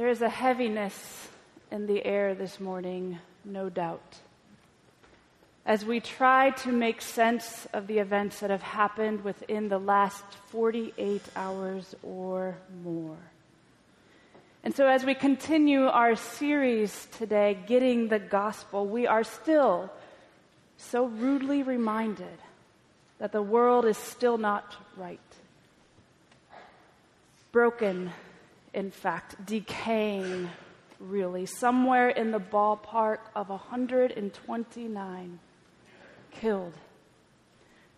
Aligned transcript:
There 0.00 0.08
is 0.08 0.22
a 0.22 0.30
heaviness 0.30 1.28
in 1.70 1.86
the 1.86 2.02
air 2.06 2.34
this 2.34 2.58
morning, 2.58 3.18
no 3.44 3.68
doubt. 3.68 4.16
As 5.66 5.84
we 5.84 6.00
try 6.00 6.52
to 6.62 6.72
make 6.72 7.02
sense 7.02 7.66
of 7.74 7.86
the 7.86 7.98
events 7.98 8.40
that 8.40 8.48
have 8.48 8.62
happened 8.62 9.22
within 9.22 9.68
the 9.68 9.78
last 9.78 10.24
48 10.48 11.20
hours 11.36 11.94
or 12.02 12.56
more. 12.82 13.18
And 14.64 14.74
so, 14.74 14.86
as 14.86 15.04
we 15.04 15.14
continue 15.14 15.84
our 15.84 16.16
series 16.16 17.06
today, 17.18 17.58
Getting 17.66 18.08
the 18.08 18.18
Gospel, 18.18 18.86
we 18.86 19.06
are 19.06 19.22
still 19.22 19.92
so 20.78 21.08
rudely 21.08 21.62
reminded 21.62 22.38
that 23.18 23.32
the 23.32 23.42
world 23.42 23.84
is 23.84 23.98
still 23.98 24.38
not 24.38 24.76
right. 24.96 25.20
Broken, 27.52 28.12
in 28.72 28.90
fact, 28.90 29.44
decaying, 29.44 30.50
really, 30.98 31.46
somewhere 31.46 32.08
in 32.08 32.30
the 32.30 32.40
ballpark 32.40 33.18
of 33.34 33.48
129 33.48 35.38
killed, 36.30 36.74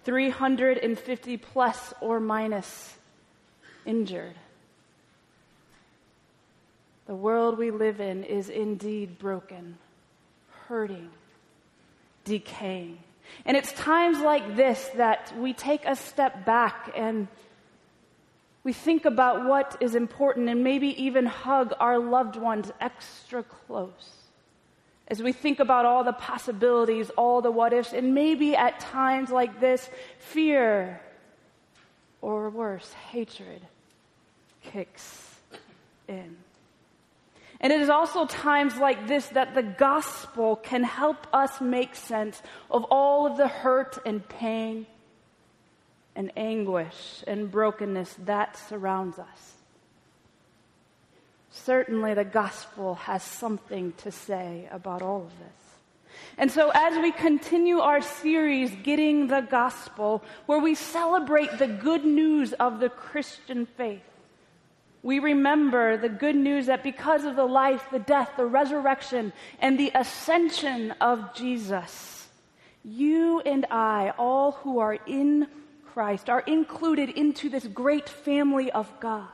350 0.05 1.37
plus 1.37 1.95
or 2.01 2.21
minus 2.21 2.97
injured. 3.85 4.35
The 7.07 7.15
world 7.15 7.59
we 7.59 7.71
live 7.71 8.01
in 8.01 8.25
is 8.25 8.49
indeed 8.49 9.19
broken, 9.19 9.77
hurting, 10.69 11.11
decaying. 12.25 12.99
And 13.45 13.57
it's 13.57 13.73
times 13.73 14.21
like 14.21 14.57
this 14.57 14.89
that 14.97 15.33
we 15.37 15.53
take 15.53 15.85
a 15.85 15.97
step 15.97 16.45
back 16.45 16.93
and 16.97 17.29
we 18.65 18.73
think 18.73 19.05
about 19.05 19.45
what 19.45 19.77
is 19.81 19.95
important 19.95 20.49
and 20.49 20.63
maybe 20.63 21.03
even 21.03 21.27
hug 21.27 21.73
our 21.81 21.99
loved 21.99 22.37
ones 22.37 22.71
extra 22.81 23.43
close. 23.43 24.17
As 25.09 25.23
we 25.23 25.33
think 25.33 25.59
about 25.59 25.85
all 25.85 26.05
the 26.05 26.13
possibilities, 26.13 27.11
all 27.11 27.43
the 27.43 27.51
what 27.51 27.73
ifs, 27.73 27.93
and 27.93 28.15
maybe 28.15 28.55
at 28.55 28.79
times 28.79 29.31
like 29.31 29.61
this, 29.61 29.91
fear 30.19 31.01
or 32.21 32.51
worse, 32.51 32.93
hatred 33.11 33.63
kicks 34.63 35.35
in. 36.07 36.37
And 37.61 37.73
it 37.73 37.81
is 37.81 37.89
also 37.89 38.27
times 38.27 38.77
like 38.77 39.07
this 39.07 39.27
that 39.29 39.55
the 39.55 39.63
gospel 39.63 40.57
can 40.57 40.85
help 40.85 41.27
us 41.33 41.61
make 41.61 41.95
sense 41.95 42.41
of 42.71 42.85
all 42.85 43.27
of 43.27 43.37
the 43.37 43.49
hurt 43.49 43.99
and 44.07 44.27
pain 44.29 44.87
and 46.15 46.31
anguish 46.37 47.25
and 47.27 47.51
brokenness 47.51 48.15
that 48.25 48.57
surrounds 48.57 49.19
us. 49.19 49.53
Certainly, 51.51 52.15
the 52.15 52.25
gospel 52.25 52.95
has 52.95 53.23
something 53.23 53.93
to 53.99 54.11
say 54.11 54.69
about 54.71 55.03
all 55.03 55.23
of 55.23 55.39
this. 55.39 55.63
And 56.39 56.51
so, 56.51 56.71
as 56.75 56.97
we 56.99 57.13
continue 57.13 57.79
our 57.79 58.01
series, 58.01 58.71
Getting 58.83 59.27
the 59.27 59.41
Gospel, 59.41 60.23
where 60.47 60.59
we 60.59 60.75
celebrate 60.75 61.59
the 61.59 61.67
good 61.67 62.05
news 62.05 62.53
of 62.55 62.81
the 62.81 62.89
Christian 62.89 63.67
faith, 63.67 64.03
we 65.03 65.19
remember 65.19 65.97
the 65.97 66.09
good 66.09 66.37
news 66.37 66.67
that 66.67 66.83
because 66.83 67.25
of 67.25 67.37
the 67.37 67.45
life, 67.45 67.85
the 67.91 67.99
death, 67.99 68.31
the 68.37 68.47
resurrection, 68.47 69.33
and 69.61 69.79
the 69.79 69.91
ascension 69.95 70.93
of 71.01 71.35
Jesus, 71.35 72.29
you 72.85 73.41
and 73.41 73.67
I, 73.71 74.15
all 74.17 74.53
who 74.53 74.79
are 74.79 74.99
in 75.07 75.49
Christ, 75.93 76.31
are 76.31 76.41
included 76.41 77.11
into 77.11 77.49
this 77.49 77.67
great 77.67 78.09
family 78.09 78.71
of 78.71 78.89
God. 79.01 79.29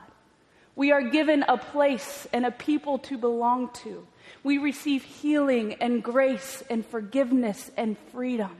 We 0.75 0.91
are 0.91 1.01
given 1.01 1.43
a 1.47 1.57
place 1.57 2.27
and 2.31 2.45
a 2.45 2.51
people 2.51 2.99
to 2.99 3.17
belong 3.17 3.69
to. 3.83 4.07
We 4.43 4.57
receive 4.57 5.03
healing 5.03 5.73
and 5.75 6.03
grace 6.03 6.63
and 6.69 6.85
forgiveness 6.85 7.71
and 7.75 7.97
freedom 8.11 8.55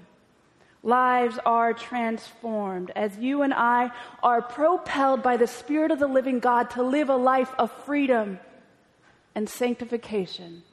lives 0.83 1.37
are 1.45 1.73
transformed 1.73 2.91
as 2.95 3.17
you 3.17 3.41
and 3.41 3.53
I 3.53 3.91
are 4.23 4.41
propelled 4.41 5.21
by 5.21 5.37
the 5.37 5.47
Spirit 5.47 5.91
of 5.91 5.99
the 5.99 6.07
living 6.07 6.39
God 6.39 6.69
to 6.71 6.83
live 6.83 7.09
a 7.09 7.15
life 7.15 7.53
of 7.57 7.71
freedom 7.83 8.39
and 9.35 9.49
sanctification, 9.49 10.63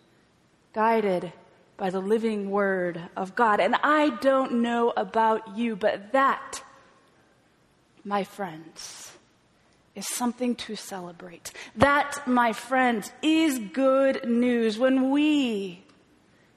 guided 0.73 1.33
by 1.77 1.91
the 1.91 2.01
living 2.01 2.51
Word 2.51 3.01
of 3.17 3.35
God. 3.35 3.61
And 3.61 3.75
I 3.83 4.11
don't 4.21 4.63
know 4.63 4.93
about 4.97 5.57
you, 5.57 5.77
but 5.77 6.13
that, 6.13 6.63
my 8.07 8.23
friends, 8.23 9.11
is 9.97 10.07
something 10.07 10.55
to 10.55 10.77
celebrate. 10.77 11.51
That, 11.75 12.25
my 12.25 12.53
friends, 12.53 13.11
is 13.21 13.59
good 13.59 14.29
news 14.29 14.79
when 14.79 15.11
we 15.11 15.83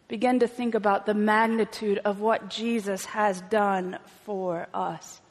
begin 0.07 0.39
to 0.41 0.47
think 0.47 0.75
about 0.75 1.07
the 1.07 1.15
magnitude 1.15 1.99
of 2.05 2.19
what 2.19 2.49
Jesus 2.49 3.05
has 3.05 3.41
done 3.49 3.97
for 4.25 4.67
us. 4.75 5.21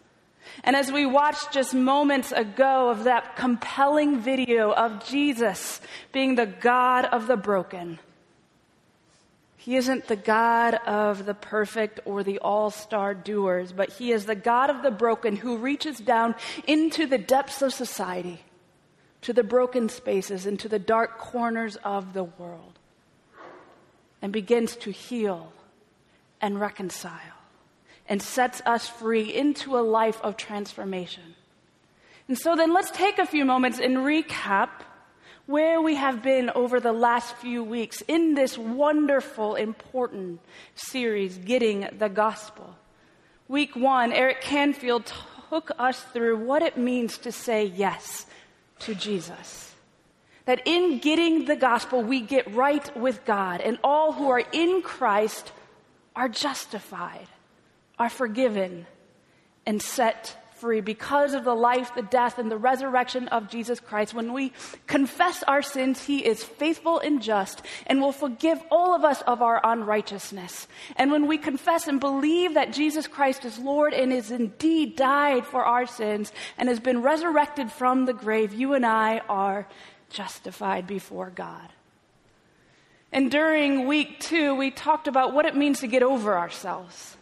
And 0.64 0.74
as 0.74 0.90
we 0.90 1.06
watched 1.06 1.52
just 1.52 1.72
moments 1.72 2.32
ago 2.32 2.88
of 2.88 3.04
that 3.04 3.36
compelling 3.36 4.18
video 4.18 4.72
of 4.72 5.06
Jesus 5.06 5.80
being 6.10 6.34
the 6.34 6.46
God 6.46 7.04
of 7.04 7.28
the 7.28 7.36
broken, 7.36 8.00
he 9.68 9.76
isn't 9.76 10.06
the 10.06 10.16
God 10.16 10.76
of 10.86 11.26
the 11.26 11.34
perfect 11.34 12.00
or 12.06 12.22
the 12.22 12.38
all 12.38 12.70
star 12.70 13.12
doers, 13.12 13.70
but 13.70 13.90
He 13.90 14.12
is 14.12 14.24
the 14.24 14.34
God 14.34 14.70
of 14.70 14.82
the 14.82 14.90
broken 14.90 15.36
who 15.36 15.58
reaches 15.58 15.98
down 15.98 16.36
into 16.66 17.04
the 17.04 17.18
depths 17.18 17.60
of 17.60 17.74
society, 17.74 18.40
to 19.20 19.34
the 19.34 19.42
broken 19.42 19.90
spaces, 19.90 20.46
into 20.46 20.70
the 20.70 20.78
dark 20.78 21.18
corners 21.18 21.76
of 21.84 22.14
the 22.14 22.24
world 22.24 22.78
and 24.22 24.32
begins 24.32 24.74
to 24.76 24.90
heal 24.90 25.52
and 26.40 26.58
reconcile 26.58 27.20
and 28.08 28.22
sets 28.22 28.62
us 28.64 28.88
free 28.88 29.34
into 29.34 29.76
a 29.76 29.84
life 29.84 30.18
of 30.22 30.38
transformation. 30.38 31.34
And 32.26 32.38
so 32.38 32.56
then 32.56 32.72
let's 32.72 32.90
take 32.90 33.18
a 33.18 33.26
few 33.26 33.44
moments 33.44 33.78
and 33.78 33.98
recap 33.98 34.70
where 35.48 35.80
we 35.80 35.94
have 35.94 36.22
been 36.22 36.50
over 36.50 36.78
the 36.78 36.92
last 36.92 37.34
few 37.36 37.64
weeks 37.64 38.02
in 38.02 38.34
this 38.34 38.58
wonderful, 38.58 39.54
important 39.54 40.38
series, 40.74 41.38
Getting 41.38 41.88
the 41.98 42.10
Gospel. 42.10 42.76
Week 43.48 43.74
one, 43.74 44.12
Eric 44.12 44.42
Canfield 44.42 45.10
took 45.48 45.70
us 45.78 46.02
through 46.12 46.36
what 46.44 46.60
it 46.60 46.76
means 46.76 47.16
to 47.16 47.32
say 47.32 47.64
yes 47.64 48.26
to 48.80 48.94
Jesus 48.94 49.74
that 50.44 50.62
in 50.66 50.98
getting 50.98 51.44
the 51.44 51.56
gospel, 51.56 52.02
we 52.02 52.22
get 52.22 52.54
right 52.54 52.96
with 52.96 53.22
God, 53.26 53.60
and 53.60 53.78
all 53.84 54.12
who 54.12 54.30
are 54.30 54.42
in 54.52 54.80
Christ 54.80 55.52
are 56.16 56.28
justified, 56.28 57.26
are 57.98 58.08
forgiven, 58.08 58.86
and 59.66 59.82
set 59.82 60.38
free 60.60 60.80
because 60.80 61.34
of 61.34 61.44
the 61.44 61.54
life, 61.54 61.94
the 61.94 62.02
death, 62.02 62.38
and 62.38 62.50
the 62.50 62.56
resurrection 62.56 63.28
of 63.28 63.48
Jesus 63.48 63.80
Christ. 63.80 64.14
When 64.14 64.32
we 64.32 64.52
confess 64.86 65.42
our 65.44 65.62
sins, 65.62 66.04
He 66.04 66.24
is 66.24 66.44
faithful 66.44 66.98
and 66.98 67.22
just 67.22 67.62
and 67.86 68.00
will 68.00 68.12
forgive 68.12 68.60
all 68.70 68.94
of 68.94 69.04
us 69.04 69.22
of 69.22 69.42
our 69.42 69.60
unrighteousness. 69.64 70.68
And 70.96 71.10
when 71.10 71.26
we 71.26 71.38
confess 71.38 71.86
and 71.86 72.00
believe 72.00 72.54
that 72.54 72.72
Jesus 72.72 73.06
Christ 73.06 73.44
is 73.44 73.58
Lord 73.58 73.94
and 73.94 74.12
is 74.12 74.30
indeed 74.30 74.96
died 74.96 75.46
for 75.46 75.64
our 75.64 75.86
sins 75.86 76.32
and 76.56 76.68
has 76.68 76.80
been 76.80 77.02
resurrected 77.02 77.70
from 77.72 78.04
the 78.04 78.14
grave, 78.14 78.52
you 78.52 78.74
and 78.74 78.84
I 78.84 79.18
are 79.28 79.66
justified 80.10 80.86
before 80.86 81.30
God. 81.30 81.68
And 83.12 83.30
during 83.30 83.86
week 83.86 84.20
two, 84.20 84.54
we 84.54 84.70
talked 84.70 85.08
about 85.08 85.32
what 85.32 85.46
it 85.46 85.56
means 85.56 85.80
to 85.80 85.86
get 85.86 86.02
over 86.02 86.36
ourselves, 86.36 87.16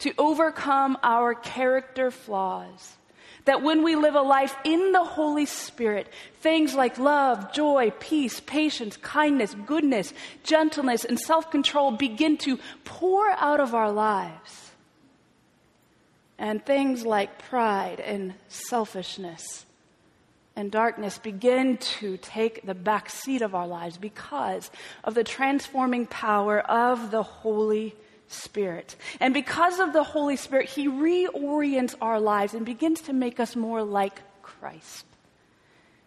to 0.00 0.12
overcome 0.18 0.96
our 1.02 1.34
character 1.34 2.10
flaws. 2.10 2.96
That 3.44 3.62
when 3.62 3.82
we 3.82 3.96
live 3.96 4.14
a 4.14 4.20
life 4.20 4.54
in 4.64 4.92
the 4.92 5.04
Holy 5.04 5.46
Spirit, 5.46 6.08
things 6.40 6.74
like 6.74 6.98
love, 6.98 7.52
joy, 7.52 7.92
peace, 7.98 8.40
patience, 8.40 8.96
kindness, 8.98 9.54
goodness, 9.66 10.12
gentleness, 10.44 11.04
and 11.04 11.18
self 11.18 11.50
control 11.50 11.92
begin 11.92 12.36
to 12.38 12.58
pour 12.84 13.30
out 13.30 13.60
of 13.60 13.74
our 13.74 13.90
lives. 13.90 14.70
And 16.38 16.64
things 16.64 17.06
like 17.06 17.38
pride 17.38 18.00
and 18.00 18.34
selfishness 18.48 19.64
and 20.54 20.70
darkness 20.70 21.18
begin 21.18 21.78
to 21.78 22.16
take 22.18 22.66
the 22.66 22.74
back 22.74 23.08
seat 23.08 23.42
of 23.42 23.54
our 23.54 23.66
lives 23.66 23.96
because 23.96 24.70
of 25.04 25.14
the 25.14 25.24
transforming 25.24 26.06
power 26.06 26.60
of 26.60 27.10
the 27.10 27.22
Holy 27.22 27.90
Spirit. 27.90 28.04
And 29.20 29.34
because 29.34 29.78
of 29.80 29.92
the 29.92 30.04
Holy 30.04 30.36
Spirit, 30.36 30.68
He 30.68 30.88
reorients 30.88 31.94
our 32.00 32.20
lives 32.20 32.54
and 32.54 32.64
begins 32.64 33.00
to 33.02 33.12
make 33.12 33.40
us 33.40 33.56
more 33.56 33.82
like 33.82 34.20
Christ. 34.42 35.04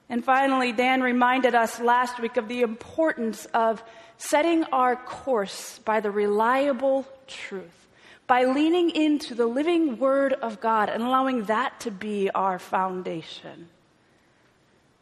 And 0.09 0.23
finally, 0.23 0.71
Dan 0.73 1.01
reminded 1.01 1.55
us 1.55 1.79
last 1.79 2.19
week 2.19 2.37
of 2.37 2.47
the 2.47 2.61
importance 2.61 3.45
of 3.53 3.81
setting 4.17 4.65
our 4.65 4.95
course 4.95 5.79
by 5.79 5.99
the 5.99 6.11
reliable 6.11 7.07
truth, 7.27 7.87
by 8.27 8.43
leaning 8.43 8.89
into 8.91 9.33
the 9.33 9.45
living 9.45 9.97
Word 9.97 10.33
of 10.33 10.59
God 10.59 10.89
and 10.89 11.01
allowing 11.01 11.45
that 11.45 11.79
to 11.81 11.91
be 11.91 12.29
our 12.31 12.59
foundation. 12.59 13.69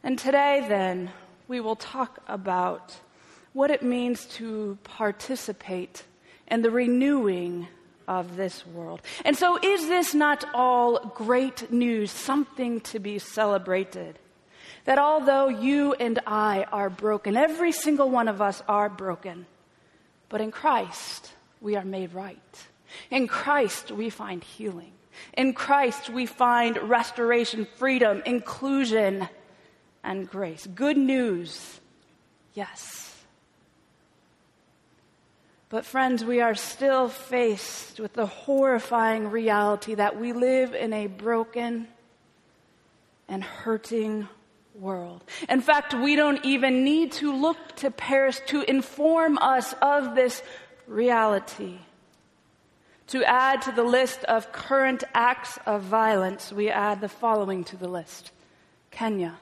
And 0.03 0.17
today, 0.17 0.63
then, 0.67 1.11
we 1.47 1.59
will 1.59 1.75
talk 1.75 2.19
about 2.27 2.97
what 3.53 3.71
it 3.71 3.81
means 3.81 4.25
to 4.25 4.77
participate 4.83 6.03
in 6.49 6.61
the 6.61 6.71
renewing 6.71 7.67
of 8.07 8.35
this 8.35 8.65
world. 8.65 9.01
And 9.23 9.37
so, 9.37 9.57
is 9.61 9.87
this 9.87 10.13
not 10.13 10.43
all 10.53 10.99
great 11.15 11.71
news, 11.71 12.11
something 12.11 12.81
to 12.81 12.99
be 12.99 13.19
celebrated? 13.19 14.17
That 14.85 14.97
although 14.97 15.47
you 15.47 15.93
and 15.93 16.19
I 16.25 16.65
are 16.71 16.89
broken, 16.89 17.37
every 17.37 17.71
single 17.71 18.09
one 18.09 18.27
of 18.27 18.41
us 18.41 18.63
are 18.67 18.89
broken, 18.89 19.45
but 20.29 20.41
in 20.41 20.51
Christ 20.51 21.31
we 21.61 21.75
are 21.75 21.85
made 21.85 22.13
right. 22.13 22.67
In 23.11 23.27
Christ 23.27 23.91
we 23.91 24.09
find 24.09 24.43
healing. 24.43 24.93
In 25.33 25.53
Christ 25.53 26.09
we 26.09 26.25
find 26.25 26.77
restoration, 26.77 27.67
freedom, 27.77 28.23
inclusion, 28.25 29.27
and 30.03 30.27
grace. 30.27 30.65
Good 30.65 30.97
news, 30.97 31.79
yes. 32.53 33.08
But, 35.69 35.85
friends, 35.85 36.25
we 36.25 36.41
are 36.41 36.55
still 36.55 37.09
faced 37.09 37.99
with 37.99 38.13
the 38.13 38.25
horrifying 38.25 39.29
reality 39.29 39.93
that 39.93 40.19
we 40.19 40.33
live 40.33 40.73
in 40.73 40.93
a 40.93 41.05
broken 41.05 41.87
and 43.27 43.43
hurting 43.43 44.27
world. 44.73 45.23
In 45.47 45.61
fact, 45.61 45.93
we 45.93 46.15
don't 46.15 46.43
even 46.43 46.83
need 46.83 47.11
to 47.13 47.31
look 47.31 47.75
to 47.77 47.91
Paris 47.91 48.41
to 48.47 48.63
inform 48.63 49.37
us 49.37 49.75
of 49.79 50.15
this 50.15 50.41
reality. 50.87 51.77
To 53.07 53.23
add 53.23 53.61
to 53.63 53.71
the 53.71 53.83
list 53.83 54.23
of 54.23 54.51
current 54.51 55.03
acts 55.13 55.59
of 55.67 55.83
violence, 55.83 56.51
we 56.51 56.69
add 56.69 56.99
the 56.99 57.09
following 57.09 57.63
to 57.65 57.77
the 57.77 57.87
list 57.87 58.31
Kenya, 58.89 59.37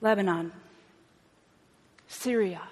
Lebanon, 0.00 0.52
Syria, 2.08 2.62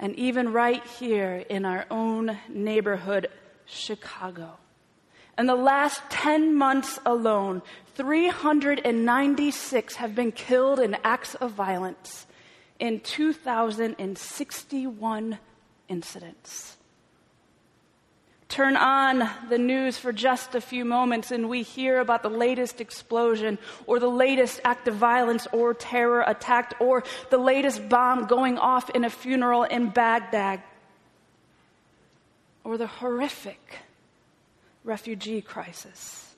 and 0.00 0.16
even 0.16 0.52
right 0.52 0.84
here 0.84 1.44
in 1.48 1.64
our 1.64 1.86
own 1.90 2.36
neighborhood, 2.48 3.28
Chicago. 3.66 4.56
In 5.38 5.46
the 5.46 5.54
last 5.54 6.02
10 6.10 6.56
months 6.56 6.98
alone, 7.06 7.62
396 7.94 9.94
have 9.96 10.14
been 10.14 10.32
killed 10.32 10.78
in 10.80 10.96
acts 11.04 11.34
of 11.36 11.52
violence 11.52 12.26
in 12.78 13.00
2,061 13.00 15.38
incidents 15.88 16.76
turn 18.50 18.76
on 18.76 19.30
the 19.48 19.58
news 19.58 19.96
for 19.96 20.12
just 20.12 20.56
a 20.56 20.60
few 20.60 20.84
moments 20.84 21.30
and 21.30 21.48
we 21.48 21.62
hear 21.62 22.00
about 22.00 22.22
the 22.22 22.28
latest 22.28 22.80
explosion 22.80 23.58
or 23.86 24.00
the 24.00 24.10
latest 24.10 24.60
act 24.64 24.88
of 24.88 24.96
violence 24.96 25.46
or 25.52 25.72
terror 25.72 26.22
attack 26.26 26.74
or 26.80 27.04
the 27.30 27.38
latest 27.38 27.88
bomb 27.88 28.26
going 28.26 28.58
off 28.58 28.90
in 28.90 29.04
a 29.04 29.10
funeral 29.10 29.62
in 29.62 29.88
Baghdad 29.88 30.60
or 32.64 32.76
the 32.76 32.88
horrific 32.88 33.78
refugee 34.82 35.40
crisis 35.40 36.34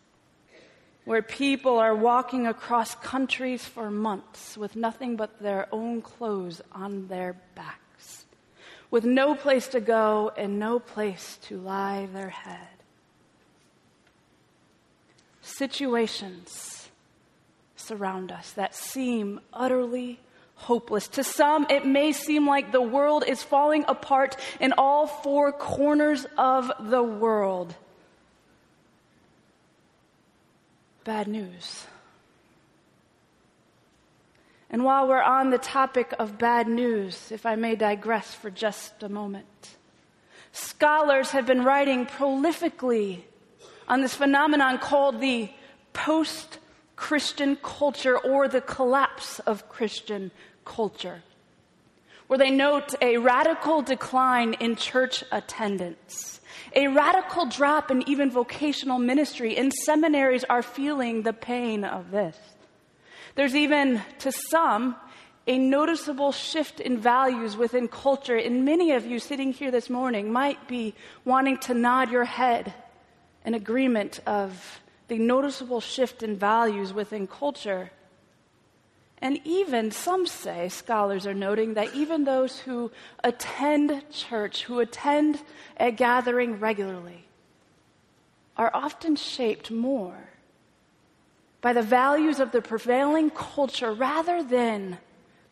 where 1.04 1.22
people 1.22 1.78
are 1.78 1.94
walking 1.94 2.46
across 2.46 2.94
countries 2.96 3.64
for 3.64 3.90
months 3.90 4.56
with 4.56 4.76
nothing 4.76 5.16
but 5.16 5.40
their 5.40 5.66
own 5.72 6.02
clothes 6.02 6.60
on 6.72 7.08
their 7.08 7.34
back 7.54 7.81
with 8.92 9.04
no 9.06 9.34
place 9.34 9.68
to 9.68 9.80
go 9.80 10.30
and 10.36 10.58
no 10.58 10.78
place 10.78 11.38
to 11.40 11.56
lie 11.56 12.06
their 12.12 12.28
head. 12.28 12.68
Situations 15.40 16.90
surround 17.74 18.30
us 18.30 18.52
that 18.52 18.74
seem 18.74 19.40
utterly 19.52 20.20
hopeless. 20.54 21.08
To 21.08 21.24
some, 21.24 21.66
it 21.70 21.86
may 21.86 22.12
seem 22.12 22.46
like 22.46 22.70
the 22.70 22.82
world 22.82 23.24
is 23.26 23.42
falling 23.42 23.86
apart 23.88 24.36
in 24.60 24.74
all 24.76 25.06
four 25.06 25.52
corners 25.52 26.26
of 26.36 26.70
the 26.78 27.02
world. 27.02 27.74
Bad 31.02 31.28
news. 31.28 31.86
And 34.72 34.84
while 34.84 35.06
we're 35.06 35.22
on 35.22 35.50
the 35.50 35.58
topic 35.58 36.14
of 36.18 36.38
bad 36.38 36.66
news, 36.66 37.30
if 37.30 37.44
I 37.44 37.56
may 37.56 37.76
digress 37.76 38.34
for 38.34 38.50
just 38.50 39.02
a 39.02 39.08
moment, 39.10 39.76
scholars 40.52 41.32
have 41.32 41.46
been 41.46 41.62
writing 41.62 42.06
prolifically 42.06 43.20
on 43.86 44.00
this 44.00 44.14
phenomenon 44.14 44.78
called 44.78 45.20
the 45.20 45.50
post 45.92 46.58
Christian 46.96 47.56
culture 47.56 48.16
or 48.16 48.48
the 48.48 48.62
collapse 48.62 49.40
of 49.40 49.68
Christian 49.68 50.30
culture, 50.64 51.22
where 52.28 52.38
they 52.38 52.50
note 52.50 52.94
a 53.02 53.18
radical 53.18 53.82
decline 53.82 54.54
in 54.54 54.76
church 54.76 55.22
attendance. 55.30 56.40
A 56.74 56.86
radical 56.88 57.44
drop 57.44 57.90
in 57.90 58.08
even 58.08 58.30
vocational 58.30 58.98
ministry, 58.98 59.56
and 59.58 59.70
seminaries 59.70 60.44
are 60.44 60.62
feeling 60.62 61.22
the 61.22 61.34
pain 61.34 61.84
of 61.84 62.10
this. 62.10 62.36
There's 63.34 63.54
even, 63.54 64.02
to 64.20 64.32
some, 64.32 64.96
a 65.46 65.58
noticeable 65.58 66.32
shift 66.32 66.80
in 66.80 66.98
values 66.98 67.56
within 67.56 67.88
culture. 67.88 68.36
And 68.36 68.64
many 68.64 68.92
of 68.92 69.06
you 69.06 69.18
sitting 69.18 69.52
here 69.52 69.70
this 69.70 69.90
morning 69.90 70.32
might 70.32 70.68
be 70.68 70.94
wanting 71.24 71.58
to 71.58 71.74
nod 71.74 72.10
your 72.10 72.24
head 72.24 72.72
in 73.44 73.54
agreement 73.54 74.20
of 74.26 74.80
the 75.08 75.18
noticeable 75.18 75.80
shift 75.80 76.22
in 76.22 76.36
values 76.36 76.92
within 76.92 77.26
culture. 77.26 77.90
And 79.18 79.40
even 79.44 79.90
some 79.90 80.26
say, 80.26 80.68
scholars 80.68 81.26
are 81.26 81.34
noting, 81.34 81.74
that 81.74 81.94
even 81.94 82.24
those 82.24 82.58
who 82.60 82.90
attend 83.22 84.02
church, 84.10 84.64
who 84.64 84.80
attend 84.80 85.40
a 85.78 85.90
gathering 85.90 86.60
regularly, 86.60 87.24
are 88.56 88.70
often 88.74 89.16
shaped 89.16 89.70
more 89.70 90.31
by 91.62 91.72
the 91.72 91.82
values 91.82 92.40
of 92.40 92.52
the 92.52 92.60
prevailing 92.60 93.30
culture 93.30 93.92
rather 93.92 94.42
than 94.42 94.98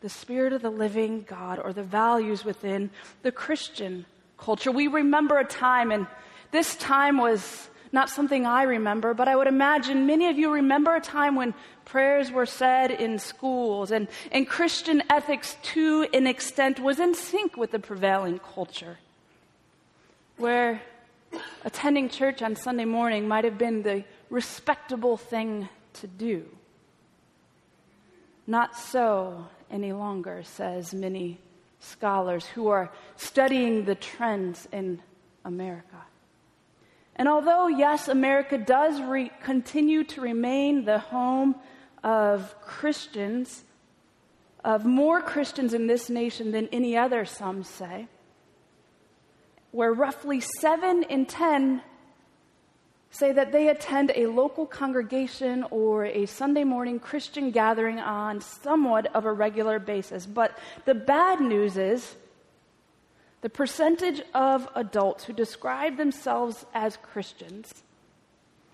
the 0.01 0.09
Spirit 0.09 0.53
of 0.53 0.61
the 0.61 0.69
living 0.69 1.25
God 1.27 1.57
or 1.57 1.73
the 1.73 1.83
values 1.83 2.43
within 2.43 2.91
the 3.23 3.31
Christian 3.31 4.05
culture. 4.37 4.71
We 4.71 4.87
remember 4.87 5.39
a 5.39 5.45
time, 5.45 5.91
and 5.91 6.05
this 6.51 6.75
time 6.75 7.17
was 7.17 7.69
not 7.93 8.09
something 8.09 8.45
I 8.45 8.63
remember, 8.63 9.13
but 9.13 9.27
I 9.27 9.35
would 9.35 9.47
imagine 9.47 10.05
many 10.05 10.27
of 10.27 10.37
you 10.37 10.51
remember 10.51 10.95
a 10.95 11.01
time 11.01 11.35
when 11.35 11.53
prayers 11.85 12.31
were 12.31 12.45
said 12.45 12.91
in 12.91 13.19
schools 13.19 13.91
and, 13.91 14.07
and 14.31 14.47
Christian 14.47 15.03
ethics 15.09 15.57
to 15.73 16.07
an 16.13 16.27
extent 16.27 16.79
was 16.79 16.99
in 16.99 17.15
sync 17.15 17.57
with 17.57 17.71
the 17.71 17.79
prevailing 17.79 18.39
culture. 18.39 18.97
Where 20.37 20.81
attending 21.63 22.09
church 22.09 22.41
on 22.41 22.55
Sunday 22.55 22.85
morning 22.85 23.27
might 23.27 23.43
have 23.43 23.57
been 23.57 23.83
the 23.83 24.03
respectable 24.29 25.17
thing 25.17 25.69
to 25.93 26.07
do. 26.07 26.45
Not 28.47 28.75
so 28.75 29.47
any 29.69 29.93
longer, 29.93 30.43
says 30.43 30.93
many 30.93 31.39
scholars 31.79 32.45
who 32.45 32.67
are 32.67 32.91
studying 33.15 33.85
the 33.85 33.95
trends 33.95 34.67
in 34.71 35.01
America. 35.45 36.03
And 37.15 37.27
although, 37.27 37.67
yes, 37.67 38.07
America 38.07 38.57
does 38.57 39.01
re- 39.01 39.31
continue 39.43 40.03
to 40.05 40.21
remain 40.21 40.85
the 40.85 40.99
home 40.99 41.55
of 42.03 42.55
Christians, 42.61 43.63
of 44.63 44.85
more 44.85 45.21
Christians 45.21 45.73
in 45.73 45.87
this 45.87 46.09
nation 46.09 46.51
than 46.51 46.67
any 46.71 46.97
other, 46.97 47.25
some 47.25 47.63
say, 47.63 48.07
where 49.71 49.93
roughly 49.93 50.39
seven 50.59 51.03
in 51.03 51.25
ten 51.25 51.81
say 53.11 53.33
that 53.33 53.51
they 53.51 53.67
attend 53.67 54.11
a 54.15 54.25
local 54.27 54.65
congregation 54.65 55.65
or 55.69 56.05
a 56.05 56.25
Sunday 56.25 56.63
morning 56.63 56.99
Christian 56.99 57.51
gathering 57.51 57.99
on 57.99 58.39
somewhat 58.39 59.13
of 59.13 59.25
a 59.25 59.31
regular 59.31 59.79
basis. 59.79 60.25
But 60.25 60.57
the 60.85 60.95
bad 60.95 61.41
news 61.41 61.77
is 61.77 62.15
the 63.41 63.49
percentage 63.49 64.21
of 64.33 64.67
adults 64.75 65.25
who 65.25 65.33
describe 65.33 65.97
themselves 65.97 66.65
as 66.73 66.97
Christians 66.97 67.83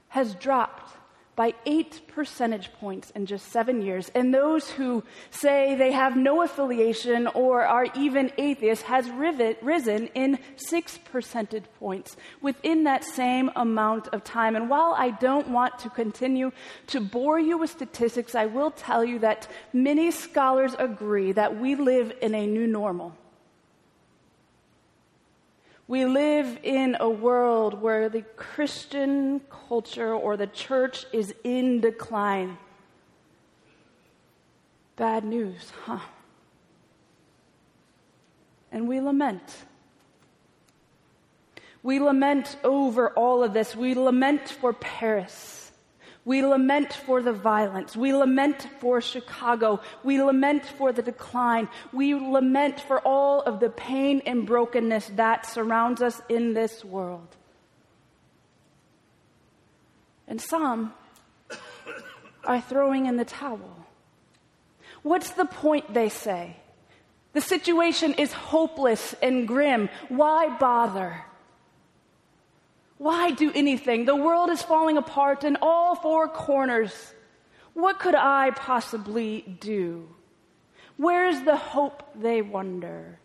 has 0.09 0.35
dropped 0.35 0.96
by 1.37 1.53
eight 1.67 2.01
percentage 2.07 2.73
points 2.73 3.11
in 3.11 3.27
just 3.27 3.51
seven 3.51 3.79
years. 3.79 4.09
And 4.15 4.33
those 4.33 4.71
who 4.71 5.03
say 5.29 5.75
they 5.75 5.91
have 5.91 6.17
no 6.17 6.41
affiliation 6.41 7.27
or 7.27 7.63
are 7.63 7.85
even 7.95 8.31
atheists 8.39 8.83
has 8.85 9.07
risen 9.11 10.07
in 10.15 10.39
six 10.55 10.97
percentage 10.97 11.65
points 11.79 12.17
within 12.41 12.85
that 12.85 13.03
same 13.03 13.51
amount 13.55 14.07
of 14.09 14.23
time. 14.23 14.55
And 14.55 14.67
while 14.67 14.95
I 14.97 15.11
don't 15.11 15.49
want 15.49 15.77
to 15.79 15.91
continue 15.91 16.51
to 16.87 16.99
bore 16.99 17.39
you 17.39 17.59
with 17.59 17.69
statistics, 17.69 18.33
I 18.33 18.47
will 18.47 18.71
tell 18.71 19.05
you 19.05 19.19
that 19.19 19.47
many 19.71 20.09
scholars 20.09 20.75
agree 20.79 21.33
that 21.33 21.59
we 21.59 21.75
live 21.75 22.13
in 22.19 22.33
a 22.33 22.47
new 22.47 22.65
normal. 22.65 23.15
We 25.87 26.05
live 26.05 26.59
in 26.63 26.97
a 26.99 27.09
world 27.09 27.81
where 27.81 28.09
the 28.09 28.23
Christian 28.35 29.39
culture 29.67 30.13
or 30.13 30.35
the 30.35 30.47
church 30.47 31.05
is 31.13 31.33
in 31.45 31.79
decline. 31.79 32.57
Bad 34.97 35.23
news, 35.23 35.71
huh? 35.85 35.99
And 38.69 38.87
we 38.87 38.99
lament. 38.99 39.65
We 41.83 41.99
lament 41.99 42.57
over 42.65 43.11
all 43.11 43.43
of 43.43 43.53
this. 43.53 43.73
We 43.73 43.93
lament 43.93 44.49
for 44.49 44.73
Paris. 44.73 45.66
We 46.27 46.43
lament 46.43 46.91
for 46.91 47.21
the 47.21 47.31
violence. 47.31 47.95
We 47.95 48.13
lament 48.13 48.67
for 48.81 48.99
Chicago. 48.99 49.79
We 50.03 50.21
lament 50.21 50.65
for 50.65 50.91
the 50.91 51.01
decline. 51.01 51.69
We 51.93 52.15
lament 52.15 52.81
for 52.81 52.99
all 52.99 53.39
of 53.43 53.61
the 53.61 53.69
pain 53.69 54.21
and 54.25 54.45
brokenness 54.45 55.11
that 55.15 55.45
surrounds 55.45 56.01
us 56.01 56.21
in 56.27 56.53
this 56.53 56.83
world. 56.83 57.29
And 60.27 60.41
some 60.41 60.93
are 62.43 62.59
throwing 62.59 63.05
in 63.05 63.15
the 63.15 63.23
towel. 63.23 63.87
What's 65.03 65.29
the 65.29 65.45
point, 65.45 65.93
they 65.93 66.09
say? 66.09 66.57
The 67.31 67.39
situation 67.39 68.13
is 68.15 68.33
hopeless 68.33 69.15
and 69.21 69.47
grim. 69.47 69.87
Why 70.09 70.49
bother? 70.57 71.23
Why 72.97 73.31
do 73.31 73.51
anything? 73.53 74.05
The 74.05 74.15
world 74.15 74.49
is 74.49 74.61
falling 74.61 74.97
apart 74.97 75.43
in 75.43 75.57
all 75.61 75.95
four 75.95 76.27
corners. 76.27 77.13
What 77.73 77.99
could 77.99 78.15
I 78.15 78.51
possibly 78.51 79.57
do? 79.59 80.09
Where 80.97 81.27
is 81.27 81.43
the 81.43 81.55
hope, 81.55 82.03
they 82.15 82.41
wonder? 82.41 83.19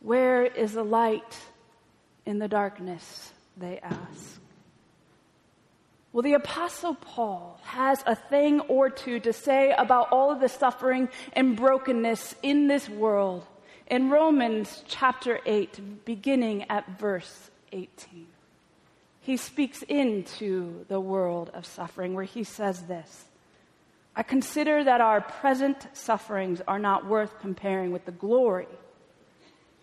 Where 0.00 0.44
is 0.44 0.72
the 0.72 0.82
light 0.82 1.38
in 2.26 2.40
the 2.40 2.48
darkness, 2.48 3.32
they 3.56 3.78
ask? 3.78 4.40
Well, 6.12 6.22
the 6.22 6.34
Apostle 6.34 6.94
Paul 6.96 7.60
has 7.62 8.02
a 8.04 8.16
thing 8.16 8.60
or 8.62 8.90
two 8.90 9.20
to 9.20 9.32
say 9.32 9.72
about 9.78 10.10
all 10.10 10.32
of 10.32 10.40
the 10.40 10.48
suffering 10.48 11.08
and 11.34 11.56
brokenness 11.56 12.34
in 12.42 12.66
this 12.66 12.88
world 12.88 13.46
in 13.86 14.10
Romans 14.10 14.82
chapter 14.88 15.38
8, 15.46 16.04
beginning 16.04 16.64
at 16.68 16.98
verse 16.98 17.50
18 17.70 18.26
he 19.22 19.36
speaks 19.36 19.82
into 19.82 20.84
the 20.88 21.00
world 21.00 21.50
of 21.54 21.64
suffering 21.64 22.12
where 22.14 22.24
he 22.24 22.44
says 22.44 22.82
this 22.82 23.24
I 24.14 24.22
consider 24.22 24.84
that 24.84 25.00
our 25.00 25.22
present 25.22 25.86
sufferings 25.94 26.60
are 26.68 26.80
not 26.80 27.06
worth 27.06 27.38
comparing 27.40 27.92
with 27.92 28.04
the 28.04 28.12
glory 28.12 28.68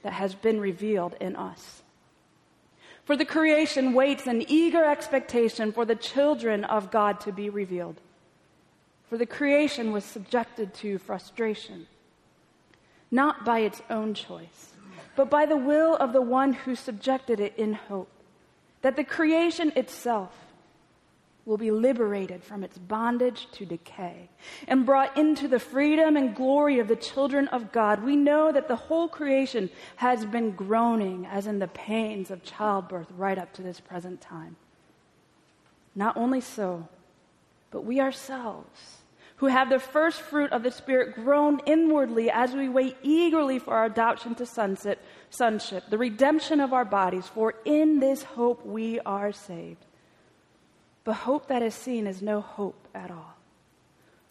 that 0.04 0.14
has 0.14 0.36
been 0.36 0.60
revealed 0.60 1.16
in 1.20 1.36
us. 1.36 1.82
For 3.06 3.16
the 3.16 3.26
creation 3.26 3.94
waits 3.94 4.28
in 4.28 4.46
eager 4.48 4.84
expectation 4.84 5.72
for 5.72 5.84
the 5.84 5.96
children 5.96 6.64
of 6.66 6.92
God 6.92 7.20
to 7.22 7.32
be 7.32 7.50
revealed. 7.50 8.00
For 9.10 9.18
the 9.18 9.26
creation 9.26 9.92
was 9.92 10.06
subjected 10.06 10.76
to 10.76 11.00
frustration, 11.00 11.88
not 13.10 13.44
by 13.44 13.60
its 13.62 13.82
own 13.90 14.14
choice, 14.14 14.74
but 15.16 15.30
by 15.30 15.48
the 15.48 15.58
will 15.58 15.96
of 15.96 16.14
the 16.14 16.22
one 16.22 16.54
who 16.54 16.76
subjected 16.76 17.40
it 17.40 17.56
in 17.58 17.74
hope 17.74 18.12
that 18.82 18.96
the 18.96 19.04
creation 19.04 19.72
itself 19.76 20.34
will 21.46 21.58
be 21.58 21.72
liberated 21.72 22.44
from 22.44 22.64
its 22.64 22.78
bondage 22.78 23.48
to 23.52 23.66
decay 23.66 24.30
and 24.68 24.86
brought 24.86 25.18
into 25.18 25.48
the 25.48 25.60
freedom 25.60 26.16
and 26.16 26.36
glory 26.36 26.78
of 26.78 26.88
the 26.88 26.96
children 26.96 27.48
of 27.48 27.72
God. 27.72 28.04
We 28.04 28.16
know 28.16 28.52
that 28.52 28.68
the 28.68 28.76
whole 28.76 29.08
creation 29.08 29.72
has 29.96 30.26
been 30.26 30.52
groaning 30.52 31.26
as 31.26 31.48
in 31.48 31.58
the 31.58 31.68
pains 31.68 32.30
of 32.30 32.44
childbirth 32.44 33.08
right 33.18 33.38
up 33.38 33.52
to 33.54 33.64
this 33.64 33.80
present 33.80 34.22
time. 34.22 34.58
Not 35.96 36.16
only 36.16 36.40
so, 36.40 36.88
but 37.72 37.84
we 37.84 38.00
ourselves 38.00 38.99
who 39.40 39.48
have 39.48 39.70
the 39.70 39.80
first 39.80 40.20
fruit 40.20 40.52
of 40.52 40.64
the 40.64 40.72
Spirit 40.72 41.16
groan 41.16 41.62
inwardly 41.66 42.30
as 42.30 42.54
we 42.54 42.68
wait 42.68 42.98
eagerly 43.02 43.58
for 43.58 43.74
our 43.74 43.86
adoption 43.86 44.36
to 44.36 44.46
sunset, 44.46 45.00
sonship, 45.30 45.90
the 45.90 45.98
redemption 45.98 46.60
of 46.60 46.74
our 46.74 46.84
bodies, 46.84 47.26
for 47.26 47.56
in 47.64 48.00
this 48.00 48.22
hope 48.24 48.66
we 48.66 49.00
are 49.02 49.32
saved. 49.32 49.86
But 51.06 51.14
hope 51.14 51.48
that 51.48 51.64
is 51.64 51.74
seen 51.74 52.06
is 52.06 52.22
no 52.22 52.42
hope 52.42 52.88
at 52.94 53.12
all. 53.12 53.38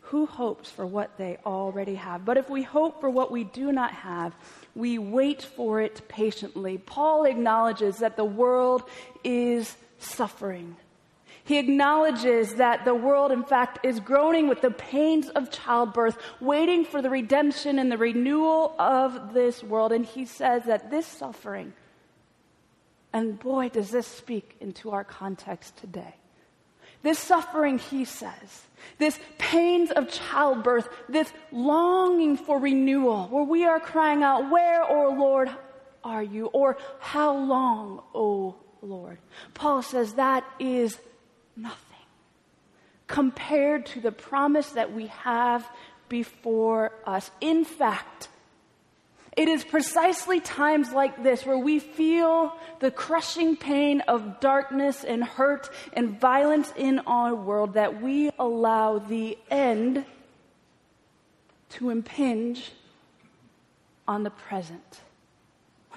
Who 0.00 0.26
hopes 0.26 0.70
for 0.70 0.86
what 0.86 1.16
they 1.16 1.38
already 1.44 1.94
have? 1.94 2.26
But 2.26 2.36
if 2.36 2.50
we 2.50 2.62
hope 2.62 3.00
for 3.00 3.08
what 3.08 3.30
we 3.30 3.44
do 3.44 3.72
not 3.72 3.92
have, 3.92 4.34
we 4.74 4.98
wait 4.98 5.42
for 5.42 5.80
it 5.80 6.06
patiently. 6.08 6.76
Paul 6.76 7.24
acknowledges 7.24 7.98
that 7.98 8.16
the 8.16 8.24
world 8.26 8.82
is 9.24 9.74
suffering. 9.98 10.76
He 11.48 11.56
acknowledges 11.56 12.56
that 12.56 12.84
the 12.84 12.94
world, 12.94 13.32
in 13.32 13.42
fact, 13.42 13.78
is 13.82 14.00
groaning 14.00 14.48
with 14.48 14.60
the 14.60 14.70
pains 14.70 15.30
of 15.30 15.50
childbirth, 15.50 16.18
waiting 16.40 16.84
for 16.84 17.00
the 17.00 17.08
redemption 17.08 17.78
and 17.78 17.90
the 17.90 17.96
renewal 17.96 18.74
of 18.78 19.32
this 19.32 19.64
world. 19.64 19.90
And 19.90 20.04
he 20.04 20.26
says 20.26 20.64
that 20.64 20.90
this 20.90 21.06
suffering, 21.06 21.72
and 23.14 23.38
boy, 23.38 23.70
does 23.70 23.90
this 23.90 24.06
speak 24.06 24.56
into 24.60 24.90
our 24.90 25.04
context 25.04 25.78
today. 25.78 26.16
This 27.02 27.18
suffering, 27.18 27.78
he 27.78 28.04
says, 28.04 28.66
this 28.98 29.18
pains 29.38 29.90
of 29.90 30.10
childbirth, 30.10 30.86
this 31.08 31.32
longing 31.50 32.36
for 32.36 32.58
renewal, 32.58 33.26
where 33.28 33.44
we 33.44 33.64
are 33.64 33.80
crying 33.80 34.22
out, 34.22 34.50
Where, 34.50 34.84
O 34.84 35.14
Lord, 35.14 35.48
are 36.04 36.22
you? 36.22 36.48
Or 36.48 36.76
how 37.00 37.34
long, 37.34 38.02
O 38.14 38.54
Lord? 38.82 39.16
Paul 39.54 39.80
says 39.80 40.12
that 40.14 40.44
is 40.58 40.98
nothing 41.58 41.84
compared 43.06 43.86
to 43.86 44.00
the 44.00 44.12
promise 44.12 44.70
that 44.70 44.92
we 44.92 45.06
have 45.08 45.68
before 46.08 46.92
us. 47.06 47.30
In 47.40 47.64
fact, 47.64 48.28
it 49.36 49.48
is 49.48 49.64
precisely 49.64 50.40
times 50.40 50.92
like 50.92 51.22
this 51.22 51.46
where 51.46 51.58
we 51.58 51.78
feel 51.78 52.52
the 52.80 52.90
crushing 52.90 53.56
pain 53.56 54.00
of 54.02 54.40
darkness 54.40 55.04
and 55.04 55.22
hurt 55.24 55.70
and 55.92 56.20
violence 56.20 56.72
in 56.76 56.98
our 57.00 57.34
world 57.34 57.74
that 57.74 58.02
we 58.02 58.30
allow 58.38 58.98
the 58.98 59.38
end 59.50 60.04
to 61.70 61.90
impinge 61.90 62.72
on 64.06 64.22
the 64.22 64.30
present. 64.30 65.00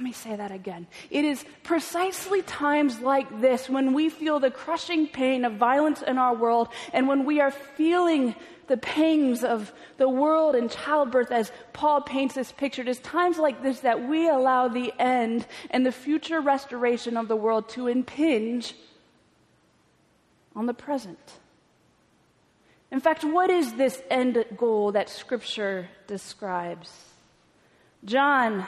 Let 0.02 0.06
me 0.06 0.14
say 0.14 0.36
that 0.36 0.50
again. 0.50 0.88
It 1.12 1.26
is 1.26 1.46
precisely 1.62 2.42
times 2.42 3.02
like 3.02 3.40
this 3.40 3.70
when 3.70 3.94
we 3.94 4.10
feel 4.10 4.40
the 4.40 4.50
crushing 4.50 5.06
pain 5.06 5.46
of 5.46 5.58
violence 5.58 6.02
in 6.02 6.18
our 6.18 6.34
world 6.34 6.70
and 6.92 7.08
when 7.08 7.24
we 7.24 7.40
are 7.40 7.52
feeling 7.52 8.34
the 8.66 8.78
pangs 8.78 9.44
of 9.44 9.72
the 9.98 10.10
world 10.10 10.56
and 10.56 10.72
childbirth 10.72 11.32
as 11.32 11.52
Paul 11.72 12.02
paints 12.02 12.34
this 12.34 12.52
picture. 12.52 12.82
It 12.82 12.88
is 12.88 12.98
times 12.98 13.38
like 13.38 13.62
this 13.62 13.82
that 13.82 14.08
we 14.10 14.28
allow 14.28 14.70
the 14.70 14.92
end 14.98 15.46
and 15.70 15.86
the 15.86 15.92
future 15.92 16.42
restoration 16.42 17.16
of 17.16 17.28
the 17.28 17.36
world 17.36 17.70
to 17.70 17.86
impinge 17.86 18.74
on 20.56 20.66
the 20.66 20.74
present. 20.74 21.20
In 22.90 23.02
fact, 23.02 23.24
what 23.24 23.52
is 23.52 23.74
this 23.74 24.02
end 24.10 24.44
goal 24.58 24.94
that 24.94 25.10
Scripture 25.10 25.90
describes? 26.08 26.92
John 28.04 28.66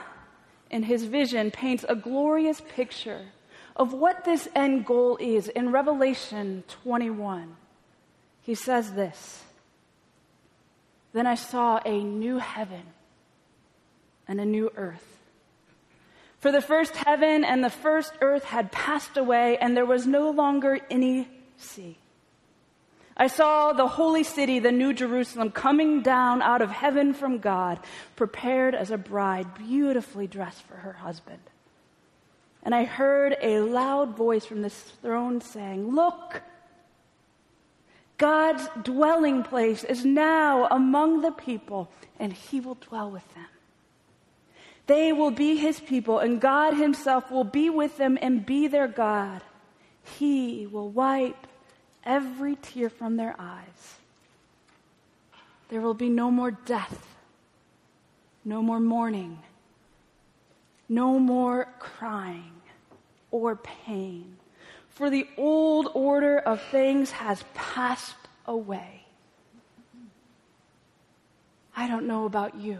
in 0.73 0.83
his 0.83 1.03
vision 1.03 1.51
paints 1.51 1.85
a 1.87 1.95
glorious 1.95 2.59
picture 2.75 3.27
of 3.75 3.93
what 3.93 4.25
this 4.25 4.49
end 4.55 4.85
goal 4.85 5.17
is 5.17 5.47
in 5.47 5.71
Revelation 5.71 6.63
21. 6.83 7.55
He 8.41 8.55
says 8.55 8.93
this 8.93 9.43
Then 11.13 11.27
I 11.27 11.35
saw 11.35 11.79
a 11.85 12.03
new 12.03 12.39
heaven 12.39 12.81
and 14.27 14.41
a 14.41 14.45
new 14.45 14.71
earth. 14.75 15.19
For 16.39 16.51
the 16.51 16.61
first 16.61 16.95
heaven 16.95 17.45
and 17.45 17.63
the 17.63 17.69
first 17.69 18.11
earth 18.19 18.43
had 18.43 18.71
passed 18.71 19.15
away, 19.15 19.57
and 19.59 19.77
there 19.77 19.85
was 19.85 20.07
no 20.07 20.31
longer 20.31 20.79
any 20.89 21.27
sea. 21.55 21.97
I 23.15 23.27
saw 23.27 23.73
the 23.73 23.87
holy 23.87 24.23
city, 24.23 24.59
the 24.59 24.71
new 24.71 24.93
Jerusalem, 24.93 25.51
coming 25.51 26.01
down 26.01 26.41
out 26.41 26.61
of 26.61 26.71
heaven 26.71 27.13
from 27.13 27.37
God, 27.37 27.79
prepared 28.15 28.73
as 28.73 28.89
a 28.89 28.97
bride, 28.97 29.53
beautifully 29.55 30.25
dressed 30.25 30.63
for 30.63 30.75
her 30.75 30.93
husband. 30.93 31.39
And 32.63 32.73
I 32.73 32.85
heard 32.85 33.35
a 33.41 33.59
loud 33.59 34.15
voice 34.17 34.45
from 34.45 34.61
the 34.61 34.69
throne 34.69 35.41
saying, 35.41 35.93
Look, 35.93 36.41
God's 38.17 38.67
dwelling 38.83 39.43
place 39.43 39.83
is 39.83 40.05
now 40.05 40.67
among 40.67 41.21
the 41.21 41.31
people, 41.31 41.91
and 42.19 42.33
he 42.33 42.59
will 42.59 42.75
dwell 42.75 43.11
with 43.11 43.33
them. 43.35 43.45
They 44.87 45.13
will 45.13 45.31
be 45.31 45.57
his 45.57 45.79
people, 45.79 46.19
and 46.19 46.41
God 46.41 46.73
himself 46.73 47.29
will 47.29 47.43
be 47.43 47.69
with 47.69 47.97
them 47.97 48.17
and 48.21 48.45
be 48.45 48.67
their 48.67 48.87
God. 48.87 49.41
He 50.17 50.67
will 50.67 50.89
wipe 50.89 51.47
every 52.05 52.55
tear 52.55 52.89
from 52.89 53.17
their 53.17 53.35
eyes. 53.39 53.97
There 55.69 55.81
will 55.81 55.93
be 55.93 56.09
no 56.09 56.29
more 56.29 56.51
death, 56.51 57.07
no 58.45 58.61
more 58.61 58.79
mourning, 58.79 59.39
no 60.87 61.17
more 61.17 61.67
crying 61.79 62.51
or 63.31 63.55
pain, 63.55 64.37
for 64.89 65.09
the 65.09 65.27
old 65.37 65.89
order 65.93 66.37
of 66.37 66.61
things 66.61 67.11
has 67.11 67.43
passed 67.53 68.15
away. 68.45 69.05
I 71.75 71.87
don't 71.87 72.05
know 72.05 72.25
about 72.25 72.55
you, 72.55 72.79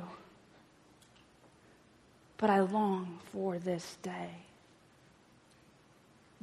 but 2.38 2.51
I 2.51 2.60
long 2.60 3.20
for 3.32 3.58
this 3.58 3.98
day. 4.03 4.43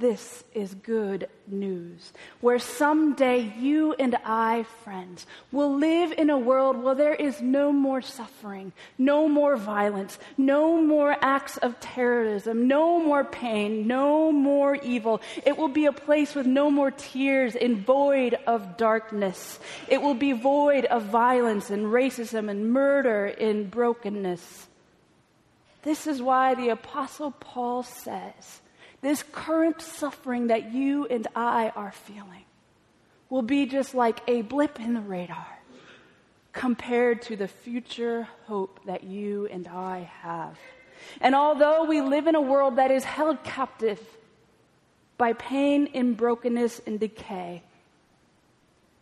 This 0.00 0.45
is 0.54 0.73
good 0.73 1.28
news, 1.47 2.14
where 2.40 2.59
someday 2.59 3.52
you 3.59 3.92
and 3.92 4.16
I, 4.25 4.62
friends, 4.83 5.26
will 5.52 5.76
live 5.76 6.12
in 6.12 6.30
a 6.30 6.38
world 6.38 6.83
where 6.83 6.95
there 6.95 7.14
is 7.14 7.42
no 7.42 7.71
more 7.71 8.00
suffering, 8.00 8.73
no 8.97 9.28
more 9.28 9.59
violence, 9.59 10.19
no 10.38 10.80
more 10.80 11.14
acts 11.21 11.59
of 11.59 11.78
terrorism, 11.80 12.66
no 12.66 12.99
more 12.99 13.25
pain, 13.25 13.87
no 13.87 14.33
more 14.33 14.75
evil. 14.76 15.21
It 15.45 15.59
will 15.59 15.69
be 15.69 15.85
a 15.85 15.92
place 15.92 16.35
with 16.35 16.47
no 16.47 16.71
more 16.71 16.90
tears 16.90 17.54
and 17.54 17.85
void 17.85 18.38
of 18.47 18.78
darkness. 18.78 19.61
It 19.87 20.00
will 20.00 20.14
be 20.14 20.33
void 20.33 20.87
of 20.87 21.02
violence 21.02 21.69
and 21.69 21.88
racism 21.88 22.49
and 22.49 22.73
murder 22.73 23.26
and 23.26 23.71
brokenness. 23.71 24.66
This 25.83 26.07
is 26.07 26.23
why 26.23 26.54
the 26.54 26.71
Apostle 26.71 27.33
Paul 27.33 27.83
says, 27.83 28.62
this 29.00 29.23
current 29.33 29.80
suffering 29.80 30.49
that 30.49 30.73
you 30.73 31.07
and 31.07 31.26
I 31.35 31.71
are 31.71 31.92
feeling 31.92 32.45
will 33.28 33.42
be 33.42 33.66
just 33.66 33.95
like 33.95 34.21
a 34.26 34.42
blip 34.42 34.78
in 34.80 34.95
the 34.95 35.00
radar 35.00 35.47
compared 36.52 37.23
to 37.23 37.37
the 37.37 37.49
future 37.49 38.28
hope 38.47 38.80
that 38.87 39.04
you 39.04 39.47
and 39.47 39.69
I 39.69 40.11
have. 40.23 40.59
And 41.21 41.35
although 41.35 41.85
we 41.85 42.00
live 42.00 42.26
in 42.26 42.35
a 42.35 42.40
world 42.40 42.76
that 42.76 42.90
is 42.90 43.04
held 43.04 43.42
captive 43.45 44.00
by 45.16 45.33
pain 45.33 45.88
and 45.95 46.16
brokenness 46.16 46.80
and 46.87 46.99
decay, 46.99 47.62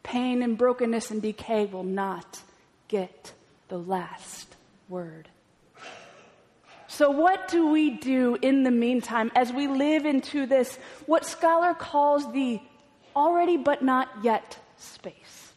pain 0.02 0.42
and 0.42 0.56
brokenness 0.56 1.10
and 1.10 1.22
decay 1.22 1.66
will 1.66 1.84
not 1.84 2.40
get 2.86 3.32
the 3.68 3.78
last 3.78 4.54
word. 4.88 5.28
So, 6.98 7.12
what 7.12 7.46
do 7.46 7.68
we 7.68 7.90
do 7.90 8.36
in 8.42 8.64
the 8.64 8.72
meantime 8.72 9.30
as 9.36 9.52
we 9.52 9.68
live 9.68 10.04
into 10.04 10.46
this, 10.46 10.80
what 11.06 11.24
Scholar 11.24 11.72
calls 11.72 12.32
the 12.32 12.60
already 13.14 13.56
but 13.56 13.82
not 13.82 14.08
yet 14.24 14.58
space? 14.78 15.52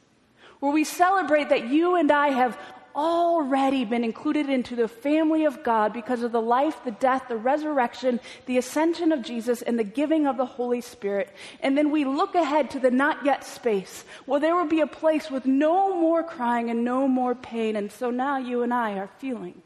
Where 0.60 0.71
we 0.71 0.83
celebrate 0.83 1.50
that 1.50 1.67
you 1.67 1.95
and 1.95 2.12
I 2.12 2.27
have 2.27 2.60
already 2.95 3.86
been 3.86 4.03
included 4.03 4.50
into 4.50 4.75
the 4.75 4.88
family 4.88 5.45
of 5.45 5.63
God 5.63 5.93
because 5.93 6.21
of 6.21 6.31
the 6.31 6.39
life, 6.39 6.79
the 6.83 6.91
death, 6.91 7.24
the 7.27 7.38
resurrection, 7.38 8.19
the 8.45 8.60
ascension 8.60 9.12
of 9.12 9.24
Jesus, 9.24 9.63
and 9.63 9.79
the 9.79 9.83
giving 9.83 10.27
of 10.27 10.38
the 10.38 10.45
Holy 10.45 10.81
Spirit. 10.81 11.33
And 11.62 11.75
then 11.75 11.89
we 11.89 12.05
look 12.05 12.36
ahead 12.36 12.69
to 12.69 12.79
the 12.79 12.91
not 12.91 13.25
yet 13.25 13.43
space 13.43 14.05
where 14.27 14.39
there 14.39 14.55
will 14.55 14.67
be 14.67 14.81
a 14.81 14.86
place 14.86 15.31
with 15.31 15.48
no 15.48 16.00
more 16.00 16.21
crying 16.21 16.69
and 16.69 16.86
no 16.86 17.07
more 17.07 17.33
pain. 17.33 17.75
And 17.75 17.91
so 17.91 18.12
now 18.12 18.38
you 18.38 18.62
and 18.62 18.71
I 18.71 19.00
are 19.00 19.10
feeling 19.17 19.63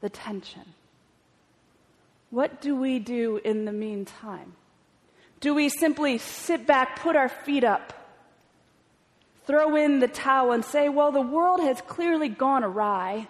the 0.00 0.10
tension. 0.10 0.72
What 2.30 2.60
do 2.60 2.76
we 2.76 2.98
do 2.98 3.40
in 3.44 3.64
the 3.64 3.72
meantime? 3.72 4.54
Do 5.40 5.54
we 5.54 5.68
simply 5.68 6.18
sit 6.18 6.66
back, 6.66 6.98
put 7.00 7.14
our 7.14 7.28
feet 7.28 7.64
up, 7.64 7.92
throw 9.46 9.76
in 9.76 10.00
the 10.00 10.08
towel, 10.08 10.52
and 10.52 10.64
say, 10.64 10.88
well, 10.88 11.12
the 11.12 11.20
world 11.20 11.60
has 11.60 11.80
clearly 11.82 12.28
gone 12.28 12.64
awry? 12.64 13.28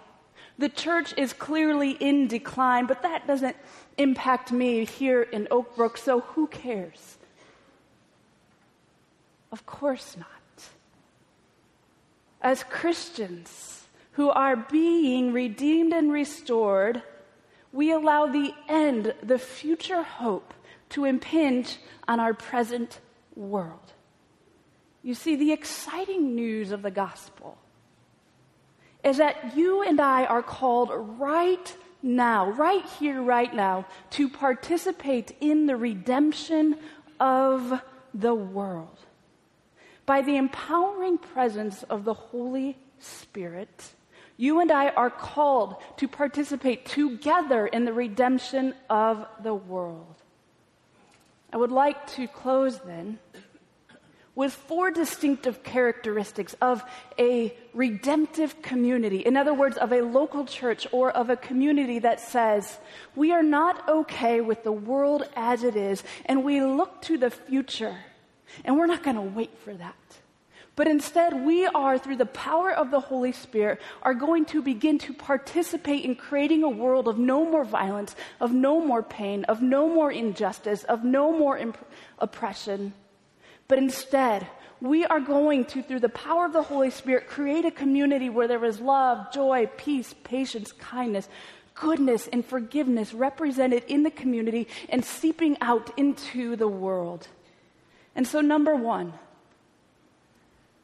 The 0.57 0.69
church 0.69 1.13
is 1.17 1.33
clearly 1.33 1.91
in 1.91 2.27
decline, 2.27 2.87
but 2.87 3.03
that 3.03 3.27
doesn't 3.27 3.55
impact 3.97 4.51
me 4.51 4.85
here 4.85 5.21
in 5.21 5.47
Oak 5.51 5.75
Brook, 5.75 5.97
so 5.97 6.21
who 6.21 6.47
cares? 6.47 7.17
Of 9.51 9.65
course 9.65 10.17
not. 10.17 10.27
As 12.41 12.63
Christians 12.63 13.85
who 14.13 14.29
are 14.29 14.55
being 14.55 15.33
redeemed 15.33 15.93
and 15.93 16.11
restored, 16.11 17.03
we 17.71 17.91
allow 17.91 18.27
the 18.27 18.53
end, 18.67 19.13
the 19.21 19.39
future 19.39 20.03
hope, 20.03 20.53
to 20.89 21.05
impinge 21.05 21.77
on 22.07 22.19
our 22.19 22.33
present 22.33 22.99
world. 23.35 23.93
You 25.03 25.13
see, 25.13 25.35
the 25.35 25.51
exciting 25.51 26.35
news 26.35 26.71
of 26.71 26.81
the 26.81 26.91
gospel 26.91 27.57
is 29.03 29.17
that 29.17 29.55
you 29.55 29.83
and 29.83 30.01
I 30.01 30.25
are 30.25 30.43
called 30.43 30.91
right 31.19 31.77
now, 32.01 32.49
right 32.51 32.85
here, 32.99 33.21
right 33.21 33.53
now, 33.53 33.85
to 34.11 34.29
participate 34.29 35.35
in 35.39 35.65
the 35.65 35.75
redemption 35.75 36.77
of 37.19 37.81
the 38.13 38.35
world. 38.35 38.99
By 40.05 40.21
the 40.21 40.37
empowering 40.37 41.17
presence 41.17 41.83
of 41.83 42.05
the 42.05 42.13
Holy 42.13 42.77
Spirit, 42.99 43.93
you 44.37 44.59
and 44.59 44.71
I 44.71 44.89
are 44.89 45.09
called 45.09 45.75
to 45.97 46.07
participate 46.07 46.85
together 46.85 47.67
in 47.67 47.85
the 47.85 47.93
redemption 47.93 48.75
of 48.89 49.25
the 49.43 49.53
world. 49.53 50.15
I 51.51 51.57
would 51.57 51.71
like 51.71 52.07
to 52.15 52.27
close 52.27 52.79
then 52.79 53.19
with 54.35 54.53
four 54.53 54.91
distinctive 54.91 55.63
characteristics 55.63 56.55
of 56.61 56.83
a 57.17 57.51
redemptive 57.73 58.61
community. 58.61 59.17
In 59.17 59.35
other 59.35 59.53
words, 59.53 59.77
of 59.77 59.91
a 59.91 60.01
local 60.01 60.45
church 60.45 60.85
or 60.91 61.09
of 61.09 61.31
a 61.31 61.35
community 61.35 61.97
that 61.99 62.19
says, 62.19 62.77
we 63.15 63.31
are 63.31 63.41
not 63.41 63.89
okay 63.89 64.39
with 64.41 64.63
the 64.63 64.71
world 64.71 65.27
as 65.35 65.63
it 65.63 65.75
is, 65.75 66.03
and 66.27 66.43
we 66.43 66.61
look 66.61 67.01
to 67.03 67.17
the 67.17 67.31
future, 67.31 67.97
and 68.63 68.77
we're 68.77 68.85
not 68.85 69.01
going 69.01 69.15
to 69.15 69.23
wait 69.23 69.57
for 69.57 69.73
that. 69.73 69.95
But 70.77 70.87
instead, 70.87 71.43
we 71.43 71.65
are, 71.65 71.97
through 71.97 72.17
the 72.17 72.27
power 72.27 72.71
of 72.71 72.91
the 72.91 72.99
Holy 72.99 73.31
Spirit, 73.31 73.81
are 74.03 74.13
going 74.13 74.45
to 74.45 74.61
begin 74.61 74.99
to 74.99 75.13
participate 75.13 76.05
in 76.05 76.15
creating 76.15 76.61
a 76.61 76.69
world 76.69 77.07
of 77.07 77.17
no 77.17 77.43
more 77.49 77.65
violence, 77.65 78.15
of 78.39 78.53
no 78.53 78.79
more 78.79 79.01
pain, 79.01 79.43
of 79.45 79.59
no 79.59 79.89
more 79.89 80.11
injustice, 80.11 80.83
of 80.83 81.03
no 81.03 81.35
more 81.35 81.57
imp- 81.57 81.83
oppression. 82.19 82.93
But 83.67 83.79
instead, 83.79 84.45
we 84.79 85.03
are 85.03 85.19
going 85.19 85.65
to, 85.65 85.81
through 85.81 86.01
the 86.01 86.09
power 86.09 86.45
of 86.45 86.53
the 86.53 86.61
Holy 86.61 86.91
Spirit, 86.91 87.27
create 87.27 87.65
a 87.65 87.71
community 87.71 88.29
where 88.29 88.47
there 88.47 88.63
is 88.63 88.79
love, 88.79 89.33
joy, 89.33 89.67
peace, 89.77 90.13
patience, 90.23 90.73
kindness, 90.73 91.27
goodness, 91.73 92.27
and 92.27 92.45
forgiveness 92.45 93.15
represented 93.15 93.83
in 93.87 94.03
the 94.03 94.11
community 94.11 94.67
and 94.89 95.03
seeping 95.03 95.57
out 95.59 95.89
into 95.97 96.55
the 96.55 96.67
world. 96.67 97.27
And 98.15 98.27
so, 98.27 98.41
number 98.41 98.75
one, 98.75 99.13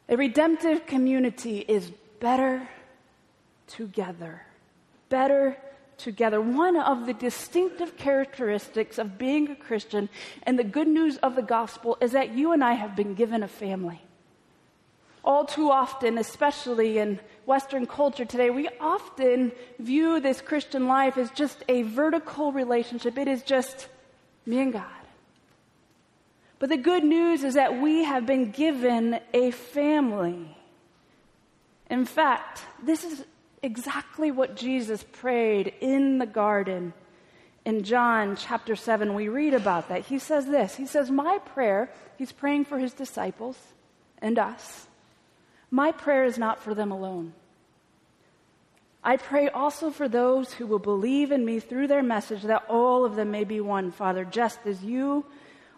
a 0.10 0.18
redemptive 0.18 0.86
community 0.86 1.60
is 1.60 1.92
better 2.20 2.68
together. 3.68 4.46
Better 5.10 5.58
together. 5.98 6.42
One 6.42 6.76
of 6.76 7.06
the 7.06 7.14
distinctive 7.14 7.98
characteristics 7.98 8.98
of 8.98 9.18
being 9.18 9.50
a 9.50 9.56
Christian 9.56 10.10
and 10.44 10.60
the 10.60 10.64
good 10.64 10.88
news 10.88 11.18
of 11.18 11.36
the 11.36 11.42
gospel 11.42 11.98
is 12.02 12.12
that 12.12 12.34
you 12.34 12.52
and 12.52 12.64
I 12.64 12.74
have 12.74 12.96
been 12.96 13.14
given 13.14 13.44
a 13.44 13.48
family. 13.48 14.02
All 15.24 15.46
too 15.46 15.72
often, 15.72 16.18
especially 16.18 16.98
in 16.98 17.20
Western 17.46 17.86
culture 17.86 18.26
today, 18.26 18.50
we 18.50 18.68
often 18.82 19.54
view 19.80 20.20
this 20.20 20.42
Christian 20.42 20.88
life 20.88 21.18
as 21.18 21.32
just 21.32 21.64
a 21.70 21.84
vertical 21.84 22.52
relationship. 22.52 23.18
It 23.18 23.30
is 23.30 23.42
just 23.42 23.88
me 24.46 24.60
and 24.60 24.74
God. 24.74 25.03
But 26.64 26.70
the 26.70 26.78
good 26.78 27.04
news 27.04 27.44
is 27.44 27.56
that 27.56 27.82
we 27.82 28.06
have 28.06 28.26
been 28.26 28.52
given 28.52 29.20
a 29.34 29.52
family. 29.52 30.56
In 31.90 32.06
fact, 32.06 32.62
this 32.82 33.04
is 33.04 33.26
exactly 33.62 34.32
what 34.32 34.56
Jesus 34.56 35.04
prayed 35.12 35.74
in 35.82 36.20
the 36.20 36.26
garden. 36.26 36.94
In 37.66 37.84
John 37.84 38.38
chapter 38.38 38.78
7, 38.78 39.14
we 39.14 39.28
read 39.28 39.54
about 39.54 39.90
that. 39.90 40.04
He 40.04 40.20
says 40.20 40.46
this 40.46 40.76
He 40.76 40.86
says, 40.86 41.12
My 41.12 41.40
prayer, 41.40 41.92
he's 42.18 42.32
praying 42.32 42.64
for 42.64 42.80
his 42.80 42.94
disciples 42.94 43.58
and 44.20 44.40
us. 44.40 44.88
My 45.70 45.92
prayer 45.92 46.24
is 46.24 46.38
not 46.38 46.64
for 46.64 46.74
them 46.74 46.94
alone. 46.94 47.34
I 49.04 49.18
pray 49.18 49.50
also 49.50 49.92
for 49.92 50.08
those 50.08 50.54
who 50.54 50.66
will 50.66 50.80
believe 50.80 51.34
in 51.34 51.44
me 51.44 51.60
through 51.60 51.88
their 51.88 52.02
message, 52.02 52.44
that 52.44 52.64
all 52.70 53.04
of 53.04 53.18
them 53.18 53.32
may 53.32 53.44
be 53.44 53.60
one, 53.60 53.92
Father, 53.92 54.24
just 54.24 54.66
as 54.66 54.82
you 54.82 55.26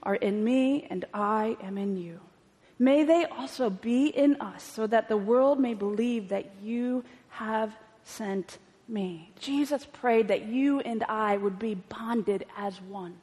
are 0.05 0.15
in 0.15 0.43
me 0.43 0.87
and 0.89 1.05
I 1.13 1.57
am 1.61 1.77
in 1.77 1.97
you. 1.97 2.19
May 2.77 3.03
they 3.03 3.25
also 3.25 3.69
be 3.69 4.07
in 4.07 4.39
us 4.41 4.63
so 4.63 4.85
that 4.87 5.07
the 5.07 5.17
world 5.17 5.59
may 5.59 5.73
believe 5.73 6.29
that 6.29 6.51
you 6.61 7.03
have 7.29 7.75
sent 8.03 8.57
me. 8.87 9.31
Jesus 9.39 9.85
prayed 9.85 10.27
that 10.27 10.45
you 10.45 10.79
and 10.81 11.03
I 11.03 11.37
would 11.37 11.57
be 11.57 11.75
bonded 11.75 12.45
as 12.57 12.79
one. 12.81 13.15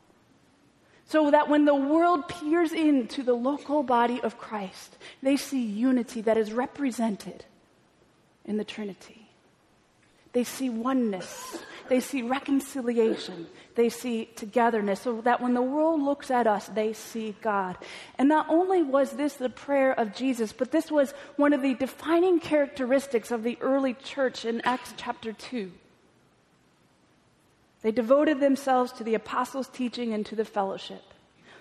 So 1.07 1.31
that 1.31 1.49
when 1.49 1.67
the 1.67 1.75
world 1.75 2.29
peers 2.29 2.73
into 2.73 3.23
the 3.23 3.35
local 3.35 3.83
body 3.83 4.21
of 4.23 4.39
Christ, 4.39 4.97
they 5.23 5.37
see 5.37 5.63
unity 5.63 6.23
that 6.23 6.39
is 6.39 6.53
represented 6.53 7.45
in 8.47 8.57
the 8.57 8.65
Trinity. 8.65 9.29
They 10.33 10.45
see 10.45 10.71
oneness 10.71 11.59
they 11.89 12.01
see 12.01 12.23
reconciliation, 12.23 13.47
they 13.75 13.89
see 13.89 14.27
togetherness, 14.37 15.01
so 15.01 15.21
that 15.23 15.41
when 15.41 15.55
the 15.55 15.63
world 15.63 16.03
looks 16.03 16.31
at 16.31 16.47
us, 16.47 16.67
they 16.69 16.93
see 16.93 17.35
God. 17.41 17.77
And 18.19 18.29
not 18.29 18.47
only 18.49 18.83
was 18.83 19.13
this 19.13 19.35
the 19.35 19.49
prayer 19.49 19.93
of 19.93 20.15
Jesus, 20.15 20.53
but 20.53 20.71
this 20.71 20.91
was 20.91 21.13
one 21.37 21.53
of 21.53 21.63
the 21.63 21.75
defining 21.75 22.41
characteristics 22.41 23.31
of 23.31 23.43
the 23.43 23.59
early 23.61 23.95
church 23.95 24.45
in 24.45 24.61
Acts 24.63 24.95
chapter 24.97 25.33
2. 25.33 25.73
They 27.83 27.91
devoted 27.91 28.41
themselves 28.41 28.93
to 28.93 29.05
the 29.05 29.15
apostles' 29.15 29.69
teaching 29.69 30.13
and 30.13 30.25
to 30.27 30.37
the 30.37 30.45
fellowship, 30.45 31.03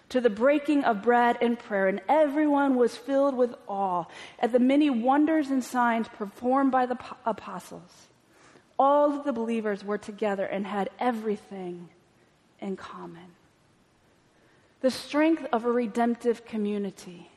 to 0.09 0.21
the 0.21 0.29
breaking 0.29 0.83
of 0.83 1.01
bread 1.01 1.37
and 1.41 1.57
prayer, 1.57 1.87
and 1.87 2.01
everyone 2.07 2.75
was 2.75 2.95
filled 2.95 3.35
with 3.35 3.55
awe 3.67 4.05
at 4.39 4.51
the 4.51 4.59
many 4.59 4.89
wonders 4.89 5.49
and 5.49 5.63
signs 5.63 6.07
performed 6.09 6.71
by 6.71 6.85
the 6.85 6.97
apostles. 7.25 8.09
All 8.77 9.17
of 9.17 9.23
the 9.23 9.33
believers 9.33 9.83
were 9.83 9.97
together 9.97 10.45
and 10.45 10.65
had 10.65 10.89
everything 10.99 11.89
in 12.59 12.75
common. 12.75 13.35
The 14.81 14.91
strength 14.91 15.45
of 15.51 15.65
a 15.65 15.71
redemptive 15.71 16.45
community 16.45 17.29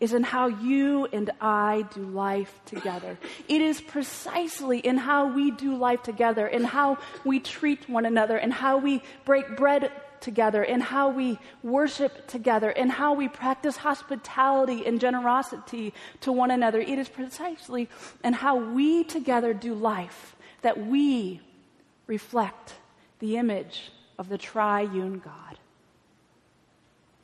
is 0.00 0.12
in 0.12 0.22
how 0.22 0.46
you 0.46 1.06
and 1.06 1.30
I 1.40 1.84
do 1.94 2.02
life 2.02 2.60
together. 2.66 3.18
It 3.48 3.60
is 3.60 3.80
precisely 3.80 4.78
in 4.78 4.96
how 4.96 5.26
we 5.32 5.50
do 5.50 5.74
life 5.76 6.02
together, 6.02 6.46
in 6.46 6.64
how 6.64 6.98
we 7.24 7.40
treat 7.40 7.88
one 7.88 8.06
another, 8.06 8.38
in 8.38 8.50
how 8.50 8.78
we 8.78 9.02
break 9.24 9.56
bread 9.56 9.90
together, 10.20 10.62
in 10.62 10.80
how 10.80 11.08
we 11.08 11.38
worship 11.62 12.26
together, 12.26 12.70
in 12.70 12.90
how 12.90 13.14
we 13.14 13.28
practice 13.28 13.76
hospitality 13.76 14.86
and 14.86 15.00
generosity 15.00 15.92
to 16.20 16.32
one 16.32 16.50
another. 16.50 16.80
It 16.80 16.98
is 16.98 17.08
precisely 17.08 17.88
in 18.24 18.32
how 18.32 18.56
we 18.56 19.04
together 19.04 19.54
do 19.54 19.74
life 19.74 20.36
that 20.62 20.86
we 20.86 21.40
reflect 22.06 22.74
the 23.18 23.36
image 23.36 23.90
of 24.18 24.28
the 24.28 24.38
triune 24.38 25.18
God. 25.18 25.58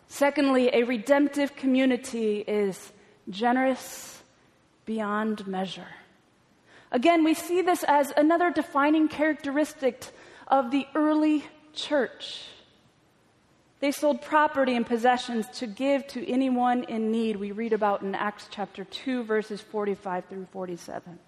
Secondly, 0.06 0.70
a 0.72 0.84
redemptive 0.84 1.56
community 1.56 2.38
is 2.38 2.92
generous 3.28 4.22
beyond 4.84 5.46
measure. 5.46 5.88
Again, 6.92 7.24
we 7.24 7.34
see 7.34 7.62
this 7.62 7.84
as 7.88 8.12
another 8.16 8.52
defining 8.52 9.08
characteristic 9.08 10.04
of 10.46 10.70
the 10.70 10.86
early 10.94 11.44
church. 11.72 12.44
They 13.84 13.92
sold 13.92 14.22
property 14.22 14.76
and 14.76 14.86
possessions 14.86 15.46
to 15.58 15.66
give 15.66 16.06
to 16.06 16.26
anyone 16.26 16.84
in 16.84 17.10
need, 17.10 17.36
we 17.36 17.52
read 17.52 17.74
about 17.74 18.00
in 18.00 18.14
Acts 18.14 18.48
chapter 18.50 18.82
2, 18.82 19.24
verses 19.24 19.60
45 19.60 20.24
through 20.24 20.46
47. 20.52 21.18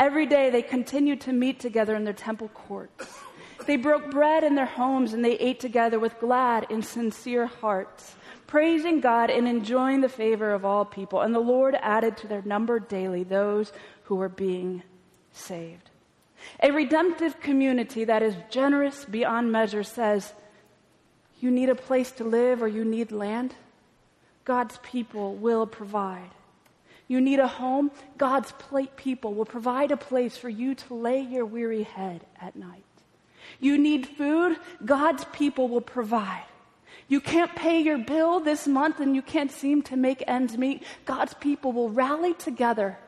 Every 0.00 0.26
day 0.26 0.50
they 0.50 0.62
continued 0.62 1.20
to 1.20 1.32
meet 1.32 1.60
together 1.60 1.94
in 1.94 2.02
their 2.02 2.12
temple 2.12 2.48
courts. 2.48 3.20
They 3.68 3.76
broke 3.76 4.10
bread 4.10 4.42
in 4.42 4.56
their 4.56 4.66
homes 4.66 5.12
and 5.12 5.24
they 5.24 5.34
ate 5.34 5.60
together 5.60 6.00
with 6.00 6.18
glad 6.18 6.66
and 6.70 6.84
sincere 6.84 7.46
hearts, 7.46 8.16
praising 8.48 8.98
God 8.98 9.30
and 9.30 9.46
enjoying 9.46 10.00
the 10.00 10.08
favor 10.08 10.52
of 10.52 10.64
all 10.64 10.84
people. 10.84 11.20
And 11.20 11.32
the 11.32 11.38
Lord 11.38 11.76
added 11.80 12.16
to 12.16 12.26
their 12.26 12.42
number 12.42 12.80
daily 12.80 13.22
those 13.22 13.72
who 14.02 14.16
were 14.16 14.28
being 14.28 14.82
saved. 15.30 15.90
A 16.64 16.72
redemptive 16.72 17.38
community 17.38 18.02
that 18.02 18.24
is 18.24 18.34
generous 18.50 19.04
beyond 19.04 19.52
measure 19.52 19.84
says, 19.84 20.32
You 21.40 21.50
need 21.50 21.68
a 21.68 21.74
place 21.74 22.10
to 22.12 22.24
live 22.24 22.62
or 22.62 22.68
you 22.68 22.84
need 22.84 23.12
land? 23.12 23.54
God's 24.44 24.78
people 24.82 25.34
will 25.34 25.66
provide. 25.66 26.30
You 27.08 27.20
need 27.20 27.38
a 27.38 27.46
home? 27.46 27.90
God's 28.18 28.52
people 28.96 29.34
will 29.34 29.44
provide 29.44 29.90
a 29.90 29.96
place 29.96 30.36
for 30.36 30.48
you 30.48 30.74
to 30.74 30.94
lay 30.94 31.20
your 31.20 31.44
weary 31.44 31.84
head 31.84 32.24
at 32.40 32.56
night. 32.56 32.82
You 33.60 33.78
need 33.78 34.06
food? 34.06 34.56
God's 34.84 35.24
people 35.32 35.68
will 35.68 35.80
provide. 35.80 36.44
You 37.08 37.20
can't 37.20 37.54
pay 37.54 37.80
your 37.80 37.98
bill 37.98 38.40
this 38.40 38.66
month 38.66 38.98
and 38.98 39.14
you 39.14 39.22
can't 39.22 39.52
seem 39.52 39.82
to 39.82 39.96
make 39.96 40.24
ends 40.26 40.58
meet. 40.58 40.82
God's 41.04 41.34
people 41.34 41.72
will 41.72 41.90
rally 41.90 42.34
together 42.34 42.98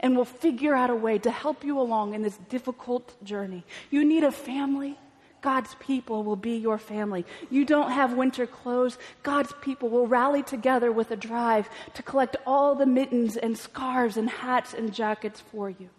and 0.00 0.16
will 0.16 0.24
figure 0.24 0.74
out 0.74 0.88
a 0.88 0.94
way 0.94 1.18
to 1.18 1.30
help 1.30 1.64
you 1.64 1.78
along 1.78 2.14
in 2.14 2.22
this 2.22 2.38
difficult 2.48 3.22
journey. 3.22 3.64
You 3.90 4.04
need 4.04 4.24
a 4.24 4.32
family? 4.32 4.98
God's 5.44 5.74
people 5.78 6.24
will 6.24 6.36
be 6.36 6.56
your 6.56 6.78
family. 6.78 7.26
You 7.50 7.66
don't 7.66 7.90
have 7.90 8.14
winter 8.14 8.46
clothes. 8.46 8.96
God's 9.22 9.52
people 9.60 9.90
will 9.90 10.06
rally 10.06 10.42
together 10.42 10.90
with 10.90 11.10
a 11.10 11.16
drive 11.16 11.68
to 11.92 12.02
collect 12.02 12.36
all 12.46 12.74
the 12.74 12.86
mittens 12.86 13.36
and 13.36 13.58
scarves 13.58 14.16
and 14.16 14.30
hats 14.30 14.72
and 14.72 14.94
jackets 14.94 15.40
for 15.40 15.68
you 15.68 15.90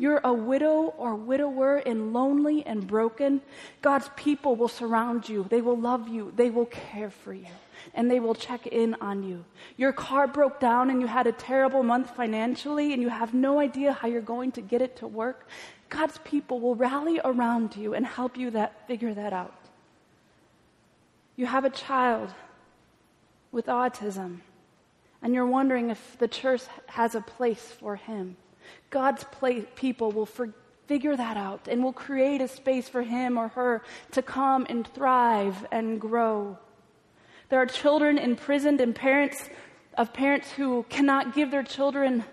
you're 0.00 0.20
a 0.24 0.32
widow 0.32 0.94
or 0.96 1.14
widower 1.14 1.76
and 1.76 2.14
lonely 2.14 2.64
and 2.64 2.86
broken, 2.86 3.42
God's 3.82 4.08
people 4.16 4.56
will 4.56 4.66
surround 4.68 5.28
you. 5.28 5.46
They 5.50 5.60
will 5.60 5.76
love 5.76 6.08
you. 6.08 6.32
They 6.34 6.48
will 6.48 6.64
care 6.64 7.10
for 7.10 7.34
you. 7.34 7.52
And 7.92 8.10
they 8.10 8.18
will 8.18 8.34
check 8.34 8.66
in 8.66 8.96
on 9.02 9.22
you. 9.22 9.44
Your 9.76 9.92
car 9.92 10.26
broke 10.26 10.58
down 10.58 10.88
and 10.88 11.02
you 11.02 11.06
had 11.06 11.26
a 11.26 11.32
terrible 11.32 11.82
month 11.82 12.16
financially 12.16 12.94
and 12.94 13.02
you 13.02 13.10
have 13.10 13.34
no 13.34 13.60
idea 13.60 13.92
how 13.92 14.08
you're 14.08 14.22
going 14.22 14.52
to 14.52 14.62
get 14.62 14.80
it 14.80 14.96
to 14.96 15.06
work. 15.06 15.46
God's 15.90 16.18
people 16.24 16.60
will 16.60 16.74
rally 16.74 17.20
around 17.24 17.76
you 17.76 17.94
and 17.94 18.06
help 18.06 18.36
you 18.36 18.50
that, 18.52 18.86
figure 18.86 19.12
that 19.12 19.32
out. 19.32 19.54
You 21.36 21.46
have 21.46 21.64
a 21.64 21.70
child 21.70 22.30
with 23.52 23.66
autism 23.66 24.38
and 25.22 25.34
you're 25.34 25.46
wondering 25.46 25.90
if 25.90 26.16
the 26.18 26.28
church 26.28 26.62
has 26.86 27.14
a 27.14 27.20
place 27.20 27.74
for 27.78 27.96
him. 27.96 28.36
God's 28.88 29.24
play, 29.24 29.62
people 29.62 30.12
will 30.12 30.26
for, 30.26 30.52
figure 30.86 31.16
that 31.16 31.36
out 31.36 31.68
and 31.68 31.82
will 31.82 31.92
create 31.92 32.40
a 32.40 32.48
space 32.48 32.88
for 32.88 33.02
him 33.02 33.36
or 33.36 33.48
her 33.48 33.82
to 34.12 34.22
come 34.22 34.66
and 34.68 34.86
thrive 34.86 35.66
and 35.70 36.00
grow. 36.00 36.56
There 37.48 37.60
are 37.60 37.66
children 37.66 38.16
imprisoned 38.16 38.80
and 38.80 38.94
parents 38.94 39.50
of 39.98 40.12
parents 40.12 40.52
who 40.52 40.84
cannot 40.88 41.34
give 41.34 41.50
their 41.50 41.64
children 41.64 42.24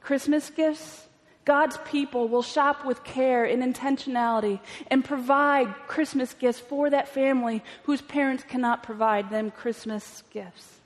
Christmas 0.00 0.50
gifts. 0.50 1.08
God's 1.44 1.76
people 1.84 2.28
will 2.28 2.42
shop 2.42 2.84
with 2.84 3.04
care 3.04 3.44
and 3.44 3.62
intentionality 3.62 4.60
and 4.88 5.04
provide 5.04 5.74
Christmas 5.86 6.32
gifts 6.34 6.60
for 6.60 6.88
that 6.90 7.08
family 7.08 7.62
whose 7.82 8.00
parents 8.00 8.44
cannot 8.44 8.82
provide 8.82 9.30
them 9.30 9.50
Christmas 9.50 10.22
gifts. 10.30 10.80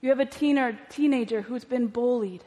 You 0.00 0.08
have 0.08 0.20
a 0.20 0.26
teener, 0.26 0.76
teenager 0.88 1.42
who's 1.42 1.64
been 1.64 1.86
bullied 1.86 2.42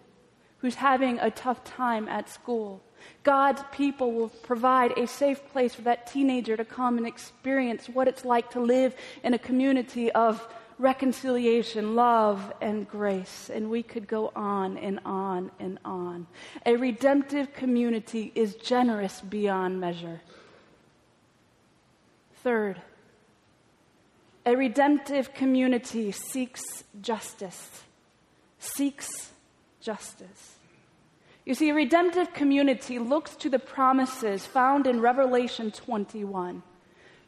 who's 0.63 0.75
having 0.75 1.19
a 1.19 1.29
tough 1.29 1.62
time 1.65 2.07
at 2.07 2.29
school. 2.29 2.81
God's 3.23 3.62
people 3.73 4.13
will 4.13 4.29
provide 4.29 4.97
a 4.97 5.05
safe 5.05 5.45
place 5.51 5.75
for 5.75 5.81
that 5.81 6.07
teenager 6.07 6.55
to 6.55 6.63
come 6.63 6.97
and 6.97 7.05
experience 7.05 7.89
what 7.89 8.07
it's 8.07 8.23
like 8.23 8.49
to 8.51 8.62
live 8.62 8.95
in 9.23 9.33
a 9.33 9.38
community 9.38 10.09
of 10.13 10.47
reconciliation, 10.83 11.95
love, 11.95 12.51
and 12.59 12.87
grace. 12.87 13.49
And 13.49 13.69
we 13.69 13.81
could 13.81 14.05
go 14.05 14.33
on 14.35 14.77
and 14.77 14.99
on 15.05 15.49
and 15.57 15.79
on. 15.85 16.27
A 16.65 16.75
redemptive 16.75 17.53
community 17.53 18.33
is 18.35 18.55
generous 18.55 19.21
beyond 19.21 19.79
measure. 19.79 20.19
Third, 22.43 22.81
a 24.45 24.55
redemptive 24.55 25.33
community 25.33 26.11
seeks 26.11 26.83
justice, 27.01 27.83
seeks 28.59 29.31
justice. 29.79 30.57
You 31.45 31.55
see, 31.55 31.69
a 31.69 31.73
redemptive 31.73 32.33
community 32.33 32.99
looks 32.99 33.35
to 33.37 33.49
the 33.49 33.59
promises 33.59 34.45
found 34.45 34.85
in 34.85 34.99
Revelation 34.99 35.71
21, 35.71 36.61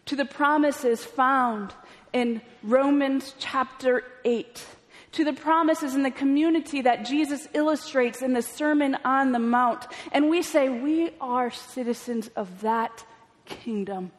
to 0.05 0.15
the 0.15 0.25
promises 0.25 1.03
found 1.03 1.73
in 2.13 2.41
Romans 2.63 3.33
chapter 3.39 4.03
8, 4.23 4.65
to 5.13 5.25
the 5.25 5.33
promises 5.33 5.95
in 5.95 6.03
the 6.03 6.11
community 6.11 6.81
that 6.81 7.05
Jesus 7.05 7.47
illustrates 7.53 8.21
in 8.21 8.33
the 8.33 8.41
Sermon 8.41 8.97
on 9.03 9.31
the 9.31 9.39
Mount. 9.39 9.85
And 10.11 10.29
we 10.29 10.41
say, 10.41 10.69
we 10.69 11.11
are 11.19 11.51
citizens 11.51 12.29
of 12.35 12.61
that 12.61 13.05
kingdom. 13.45 14.11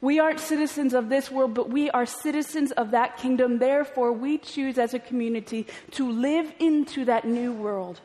We 0.00 0.18
aren't 0.18 0.40
citizens 0.40 0.94
of 0.94 1.08
this 1.08 1.30
world, 1.30 1.54
but 1.54 1.70
we 1.70 1.88
are 1.90 2.06
citizens 2.06 2.72
of 2.72 2.90
that 2.90 3.18
kingdom. 3.18 3.58
Therefore, 3.58 4.12
we 4.12 4.36
choose 4.36 4.76
as 4.76 4.94
a 4.94 4.98
community 4.98 5.66
to 5.92 6.10
live 6.10 6.52
into 6.58 7.04
that 7.04 7.24
new 7.24 7.52
world. 7.52 8.00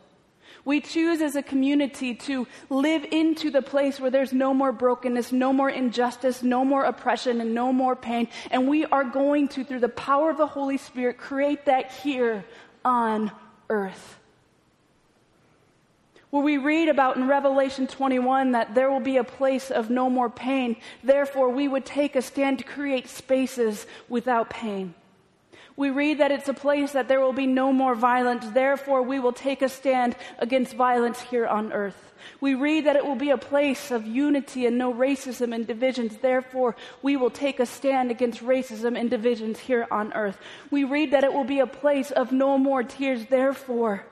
We 0.68 0.82
choose 0.82 1.22
as 1.22 1.38
a 1.38 1.42
community 1.42 2.14
to 2.14 2.46
live 2.70 3.06
into 3.10 3.50
the 3.50 3.62
place 3.62 4.02
where 4.02 4.12
there's 4.12 4.34
no 4.34 4.54
more 4.54 4.74
brokenness, 4.74 5.32
no 5.32 5.54
more 5.54 5.70
injustice, 5.70 6.44
no 6.44 6.66
more 6.66 6.84
oppression, 6.84 7.40
and 7.40 7.54
no 7.54 7.72
more 7.72 7.96
pain. 7.96 8.28
And 8.52 8.68
we 8.68 8.84
are 8.84 9.06
going 9.06 9.48
to, 9.48 9.64
through 9.64 9.80
the 9.80 9.88
power 9.88 10.30
of 10.30 10.36
the 10.36 10.46
Holy 10.46 10.78
Spirit, 10.78 11.18
create 11.18 11.68
that 11.68 11.94
here 11.94 12.44
on 12.84 13.32
earth 13.70 14.20
where 16.32 16.44
we 16.44 16.58
read 16.58 16.90
about 16.90 17.16
in 17.16 17.30
Revelation 17.30 17.88
21 17.88 18.52
that 18.52 18.76
there 18.76 18.92
will 18.92 19.00
be 19.00 19.16
a 19.16 19.24
place 19.24 19.72
of 19.72 19.90
no 19.90 20.10
more 20.10 20.30
pain. 20.30 20.76
Therefore, 21.02 21.48
we 21.48 21.70
would 21.70 21.86
take 21.86 22.18
a 22.18 22.22
stand 22.22 22.60
to 22.60 22.66
create 22.66 23.08
spaces 23.08 23.88
without 24.10 24.50
pain. 24.50 24.94
We 25.78 25.92
read 25.92 26.18
that 26.18 26.32
it's 26.32 26.50
a 26.50 26.56
place 26.56 26.94
that 26.94 27.08
there 27.08 27.22
will 27.22 27.34
be 27.34 27.46
no 27.46 27.72
more 27.72 27.94
violence. 27.94 28.48
Therefore, 28.50 29.04
we 29.04 29.20
will 29.20 29.32
take 29.32 29.62
a 29.62 29.70
stand 29.70 30.16
against 30.40 30.74
violence 30.74 31.22
here 31.22 31.46
on 31.46 31.72
earth. 31.72 32.14
We 32.42 32.56
read 32.56 32.88
that 32.88 32.96
it 32.96 33.06
will 33.06 33.16
be 33.16 33.30
a 33.30 33.38
place 33.38 33.92
of 33.92 34.08
unity 34.08 34.66
and 34.66 34.80
no 34.80 34.92
racism 34.92 35.54
and 35.54 35.68
divisions. 35.68 36.18
Therefore, 36.18 36.76
we 37.04 37.16
will 37.16 37.30
take 37.30 37.60
a 37.60 37.66
stand 37.68 38.10
against 38.10 38.44
racism 38.44 39.00
and 39.00 39.08
divisions 39.08 39.60
here 39.60 39.88
on 39.92 40.12
earth. 40.14 40.40
We 40.72 40.84
read 40.84 41.12
that 41.12 41.24
it 41.24 41.32
will 41.32 41.44
be 41.44 41.60
a 41.60 41.68
place 41.68 42.10
of 42.10 42.32
no 42.32 42.58
more 42.58 42.82
tears. 42.82 43.28
Therefore, 43.28 44.04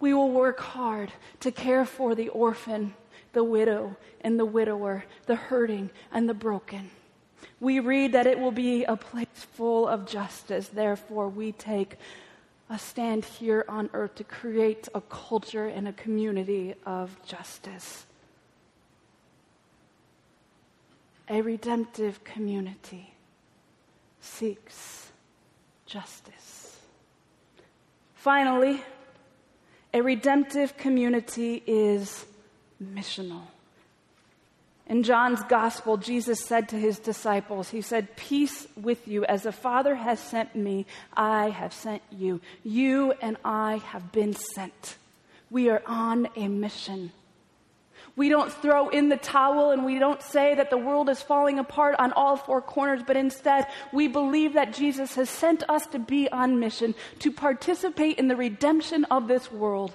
we 0.00 0.12
will 0.12 0.32
work 0.32 0.58
hard 0.58 1.12
to 1.40 1.52
care 1.52 1.84
for 1.84 2.16
the 2.16 2.28
orphan, 2.30 2.94
the 3.34 3.44
widow, 3.44 3.96
and 4.20 4.36
the 4.36 4.44
widower, 4.44 5.04
the 5.26 5.36
hurting, 5.36 5.90
and 6.10 6.28
the 6.28 6.34
broken. 6.34 6.90
We 7.60 7.80
read 7.80 8.12
that 8.12 8.26
it 8.26 8.38
will 8.38 8.52
be 8.52 8.84
a 8.84 8.96
place 8.96 9.26
full 9.54 9.88
of 9.88 10.06
justice. 10.06 10.68
Therefore, 10.68 11.28
we 11.28 11.52
take 11.52 11.96
a 12.70 12.78
stand 12.78 13.24
here 13.24 13.64
on 13.68 13.90
earth 13.94 14.14
to 14.16 14.24
create 14.24 14.88
a 14.94 15.00
culture 15.00 15.66
and 15.66 15.88
a 15.88 15.92
community 15.92 16.74
of 16.84 17.16
justice. 17.26 18.04
A 21.28 21.42
redemptive 21.42 22.24
community 22.24 23.14
seeks 24.20 25.10
justice. 25.86 26.78
Finally, 28.14 28.82
a 29.92 30.00
redemptive 30.00 30.76
community 30.76 31.62
is 31.66 32.26
missional. 32.82 33.42
In 34.88 35.02
John's 35.02 35.42
gospel, 35.44 35.98
Jesus 35.98 36.42
said 36.42 36.70
to 36.70 36.76
his 36.76 36.98
disciples, 36.98 37.68
He 37.68 37.82
said, 37.82 38.16
Peace 38.16 38.66
with 38.74 39.06
you. 39.06 39.24
As 39.26 39.42
the 39.42 39.52
Father 39.52 39.94
has 39.94 40.18
sent 40.18 40.56
me, 40.56 40.86
I 41.14 41.50
have 41.50 41.74
sent 41.74 42.02
you. 42.10 42.40
You 42.64 43.12
and 43.20 43.36
I 43.44 43.76
have 43.78 44.12
been 44.12 44.34
sent. 44.34 44.96
We 45.50 45.68
are 45.68 45.82
on 45.86 46.28
a 46.36 46.48
mission. 46.48 47.12
We 48.16 48.30
don't 48.30 48.52
throw 48.52 48.88
in 48.88 49.10
the 49.10 49.16
towel 49.16 49.70
and 49.70 49.84
we 49.84 49.98
don't 49.98 50.22
say 50.22 50.54
that 50.54 50.70
the 50.70 50.76
world 50.78 51.08
is 51.08 51.22
falling 51.22 51.58
apart 51.58 51.94
on 51.98 52.12
all 52.12 52.36
four 52.36 52.60
corners, 52.60 53.02
but 53.06 53.16
instead 53.16 53.66
we 53.92 54.08
believe 54.08 54.54
that 54.54 54.72
Jesus 54.72 55.14
has 55.14 55.30
sent 55.30 55.62
us 55.68 55.86
to 55.88 56.00
be 56.00 56.28
on 56.30 56.58
mission, 56.58 56.96
to 57.20 57.30
participate 57.30 58.18
in 58.18 58.26
the 58.26 58.34
redemption 58.34 59.04
of 59.04 59.28
this 59.28 59.52
world. 59.52 59.94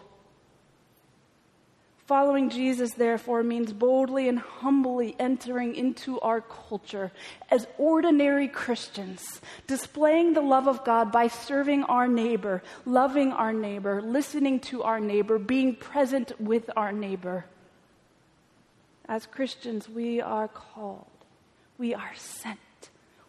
Following 2.05 2.49
Jesus, 2.49 2.93
therefore, 2.95 3.43
means 3.43 3.71
boldly 3.71 4.27
and 4.27 4.37
humbly 4.37 5.15
entering 5.19 5.73
into 5.73 6.19
our 6.19 6.41
culture 6.41 7.13
as 7.49 7.65
ordinary 7.77 8.49
Christians, 8.49 9.39
displaying 9.67 10.33
the 10.33 10.41
love 10.41 10.67
of 10.67 10.83
God 10.83 11.13
by 11.13 11.29
serving 11.29 11.85
our 11.85 12.09
neighbor, 12.09 12.61
loving 12.85 13.31
our 13.31 13.53
neighbor, 13.53 14.01
listening 14.01 14.59
to 14.61 14.83
our 14.83 14.99
neighbor, 14.99 15.39
being 15.39 15.77
present 15.77 16.33
with 16.41 16.69
our 16.75 16.91
neighbor. 16.91 17.45
As 19.07 19.25
Christians, 19.25 19.87
we 19.87 20.19
are 20.19 20.49
called, 20.49 21.07
we 21.77 21.93
are 21.93 22.15
sent, 22.15 22.59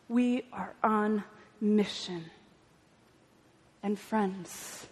we 0.08 0.46
are 0.52 0.74
on 0.82 1.22
mission. 1.60 2.24
And 3.84 3.96
friends, 3.96 4.88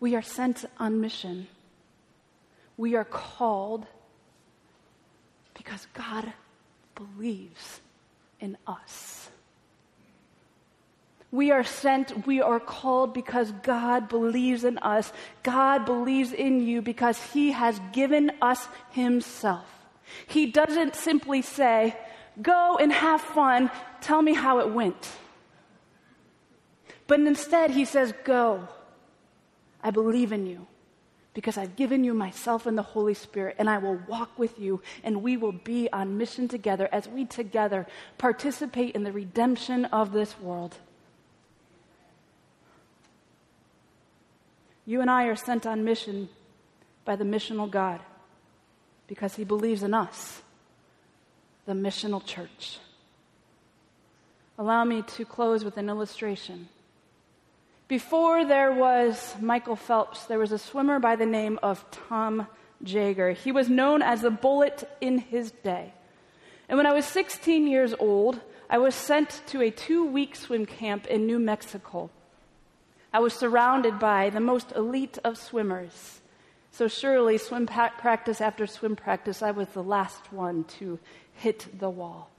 we 0.00 0.14
are 0.14 0.22
sent 0.22 0.64
on 0.78 1.02
mission 1.02 1.48
we 2.78 2.94
are 2.94 3.04
called 3.04 3.84
because 5.52 5.86
God 5.92 6.32
believes 6.94 7.80
in 8.40 8.56
us. 8.66 9.28
We 11.30 11.50
are 11.50 11.64
sent, 11.64 12.26
we 12.26 12.40
are 12.40 12.60
called 12.60 13.12
because 13.12 13.52
God 13.62 14.08
believes 14.08 14.64
in 14.64 14.78
us. 14.78 15.12
God 15.42 15.84
believes 15.84 16.32
in 16.32 16.66
you 16.66 16.80
because 16.80 17.20
He 17.32 17.50
has 17.50 17.78
given 17.92 18.30
us 18.40 18.66
Himself. 18.92 19.66
He 20.26 20.46
doesn't 20.46 20.94
simply 20.94 21.42
say, 21.42 21.94
Go 22.40 22.78
and 22.80 22.92
have 22.92 23.20
fun, 23.20 23.70
tell 24.00 24.22
me 24.22 24.32
how 24.32 24.60
it 24.60 24.70
went. 24.70 25.10
But 27.08 27.20
instead, 27.20 27.72
He 27.72 27.84
says, 27.84 28.14
Go. 28.24 28.68
I 29.82 29.90
believe 29.90 30.32
in 30.32 30.46
you 30.46 30.66
because 31.38 31.56
I've 31.56 31.76
given 31.76 32.02
you 32.02 32.14
myself 32.14 32.66
and 32.66 32.76
the 32.76 32.82
Holy 32.82 33.14
Spirit, 33.14 33.54
and 33.60 33.70
I 33.70 33.78
will 33.78 34.00
walk 34.08 34.36
with 34.36 34.58
you, 34.58 34.82
and 35.04 35.22
we 35.22 35.36
will 35.36 35.52
be 35.52 35.88
on 35.92 36.18
mission 36.18 36.48
together 36.48 36.88
as 36.90 37.06
we 37.06 37.24
together 37.24 37.86
participate 38.18 38.96
in 38.96 39.04
the 39.04 39.12
redemption 39.12 39.84
of 39.84 40.10
this 40.10 40.40
world. 40.40 40.74
You 44.84 45.00
and 45.00 45.08
I 45.08 45.26
are 45.26 45.36
sent 45.36 45.64
on 45.64 45.84
mission 45.84 46.28
by 47.04 47.14
the 47.14 47.22
missional 47.22 47.70
God 47.70 48.00
because 49.06 49.36
he 49.36 49.44
believes 49.44 49.84
in 49.84 49.94
us, 49.94 50.42
the 51.66 51.72
missional 51.72 52.26
church. 52.26 52.80
Allow 54.58 54.82
me 54.82 55.02
to 55.02 55.24
close 55.24 55.64
with 55.64 55.76
an 55.76 55.88
illustration. 55.88 56.68
Before 57.88 58.44
there 58.44 58.70
was 58.70 59.34
Michael 59.40 59.74
Phelps, 59.74 60.26
there 60.26 60.38
was 60.38 60.52
a 60.52 60.58
swimmer 60.58 60.98
by 60.98 61.16
the 61.16 61.24
name 61.24 61.58
of 61.62 61.90
Tom 61.90 62.46
Jager. 62.82 63.32
He 63.32 63.50
was 63.50 63.70
known 63.70 64.02
as 64.02 64.20
the 64.20 64.30
bullet 64.30 64.86
in 65.00 65.16
his 65.16 65.52
day. 65.52 65.94
And 66.68 66.76
when 66.76 66.84
I 66.84 66.92
was 66.92 67.06
16 67.06 67.66
years 67.66 67.94
old, 67.98 68.42
I 68.68 68.76
was 68.76 68.94
sent 68.94 69.40
to 69.46 69.62
a 69.62 69.70
two 69.70 70.04
week 70.04 70.36
swim 70.36 70.66
camp 70.66 71.06
in 71.06 71.26
New 71.26 71.38
Mexico. 71.38 72.10
I 73.10 73.20
was 73.20 73.32
surrounded 73.32 73.98
by 73.98 74.28
the 74.28 74.38
most 74.38 74.72
elite 74.72 75.16
of 75.24 75.38
swimmers. 75.38 76.20
So, 76.70 76.88
surely, 76.88 77.38
swim 77.38 77.66
practice 77.66 78.42
after 78.42 78.66
swim 78.66 78.96
practice, 78.96 79.42
I 79.42 79.52
was 79.52 79.68
the 79.68 79.82
last 79.82 80.30
one 80.30 80.64
to 80.78 80.98
hit 81.32 81.66
the 81.78 81.88
wall. 81.88 82.30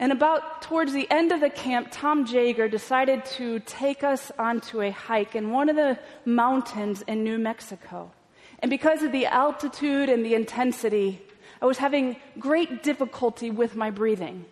And 0.00 0.12
about 0.12 0.62
towards 0.62 0.92
the 0.92 1.10
end 1.10 1.32
of 1.32 1.40
the 1.40 1.50
camp, 1.50 1.88
Tom 1.90 2.24
Jager 2.24 2.68
decided 2.68 3.24
to 3.36 3.58
take 3.60 4.04
us 4.04 4.30
onto 4.38 4.80
a 4.80 4.92
hike 4.92 5.34
in 5.34 5.50
one 5.50 5.68
of 5.68 5.74
the 5.74 5.98
mountains 6.24 7.02
in 7.02 7.24
New 7.24 7.36
Mexico. 7.36 8.12
And 8.60 8.70
because 8.70 9.02
of 9.02 9.10
the 9.10 9.26
altitude 9.26 10.08
and 10.08 10.24
the 10.24 10.34
intensity, 10.34 11.20
I 11.60 11.66
was 11.66 11.78
having 11.78 12.16
great 12.38 12.84
difficulty 12.84 13.50
with 13.50 13.74
my 13.74 13.90
breathing. 13.90 14.44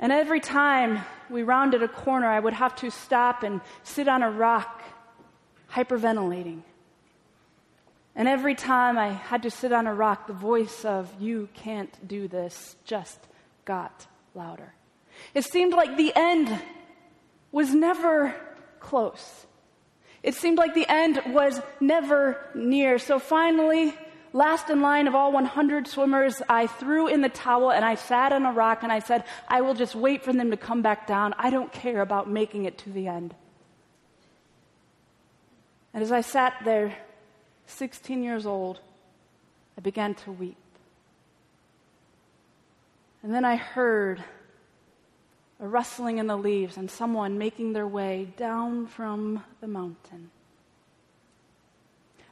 And 0.00 0.10
every 0.10 0.40
time 0.40 1.02
we 1.30 1.44
rounded 1.44 1.84
a 1.84 1.88
corner, 1.88 2.26
I 2.26 2.40
would 2.40 2.54
have 2.54 2.74
to 2.76 2.90
stop 2.90 3.44
and 3.44 3.60
sit 3.84 4.08
on 4.08 4.24
a 4.24 4.30
rock, 4.32 4.82
hyperventilating. 5.70 6.62
And 8.16 8.26
every 8.26 8.56
time 8.56 8.98
I 8.98 9.10
had 9.10 9.44
to 9.44 9.50
sit 9.50 9.72
on 9.72 9.86
a 9.86 9.94
rock, 9.94 10.26
the 10.26 10.32
voice 10.32 10.84
of, 10.84 11.08
You 11.20 11.48
can't 11.54 11.96
do 12.06 12.26
this, 12.26 12.74
just 12.84 13.20
got 13.64 14.06
louder. 14.34 14.74
It 15.34 15.44
seemed 15.44 15.72
like 15.72 15.96
the 15.96 16.12
end 16.14 16.60
was 17.52 17.74
never 17.74 18.34
close. 18.80 19.46
It 20.22 20.34
seemed 20.34 20.58
like 20.58 20.74
the 20.74 20.86
end 20.88 21.20
was 21.28 21.60
never 21.80 22.38
near. 22.54 22.98
So 22.98 23.18
finally, 23.18 23.94
last 24.32 24.70
in 24.70 24.80
line 24.80 25.06
of 25.06 25.14
all 25.14 25.32
100 25.32 25.86
swimmers, 25.86 26.42
I 26.48 26.66
threw 26.66 27.06
in 27.08 27.20
the 27.20 27.28
towel 27.28 27.70
and 27.70 27.84
I 27.84 27.94
sat 27.94 28.32
on 28.32 28.44
a 28.44 28.52
rock 28.52 28.82
and 28.82 28.90
I 28.90 28.98
said, 28.98 29.24
I 29.48 29.60
will 29.60 29.74
just 29.74 29.94
wait 29.94 30.24
for 30.24 30.32
them 30.32 30.50
to 30.50 30.56
come 30.56 30.82
back 30.82 31.06
down. 31.06 31.34
I 31.38 31.50
don't 31.50 31.70
care 31.72 32.00
about 32.00 32.28
making 32.28 32.64
it 32.64 32.78
to 32.78 32.90
the 32.90 33.06
end. 33.06 33.34
And 35.92 36.02
as 36.02 36.10
I 36.10 36.22
sat 36.22 36.54
there, 36.64 36.96
16 37.66 38.22
years 38.22 38.46
old, 38.46 38.80
I 39.78 39.80
began 39.80 40.14
to 40.14 40.32
weep. 40.32 40.56
And 43.24 43.34
then 43.34 43.46
I 43.46 43.56
heard 43.56 44.22
a 45.58 45.66
rustling 45.66 46.18
in 46.18 46.26
the 46.26 46.36
leaves 46.36 46.76
and 46.76 46.90
someone 46.90 47.38
making 47.38 47.72
their 47.72 47.88
way 47.88 48.28
down 48.36 48.86
from 48.86 49.42
the 49.62 49.66
mountain. 49.66 50.30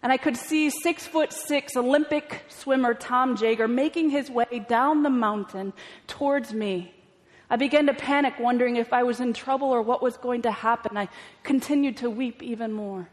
And 0.02 0.12
I 0.12 0.18
could 0.18 0.36
see 0.36 0.68
six 0.68 1.06
foot 1.06 1.32
six 1.32 1.78
Olympic 1.78 2.44
swimmer 2.48 2.92
Tom 2.92 3.38
Jager 3.38 3.66
making 3.66 4.10
his 4.10 4.28
way 4.28 4.66
down 4.68 5.02
the 5.02 5.08
mountain 5.08 5.72
towards 6.08 6.52
me. 6.52 6.92
I 7.48 7.56
began 7.56 7.86
to 7.86 7.94
panic, 7.94 8.34
wondering 8.38 8.76
if 8.76 8.92
I 8.92 9.02
was 9.02 9.18
in 9.18 9.32
trouble 9.32 9.68
or 9.68 9.80
what 9.80 10.02
was 10.02 10.18
going 10.18 10.42
to 10.42 10.50
happen. 10.50 10.98
I 10.98 11.08
continued 11.42 11.96
to 11.98 12.10
weep 12.10 12.42
even 12.42 12.70
more. 12.70 13.08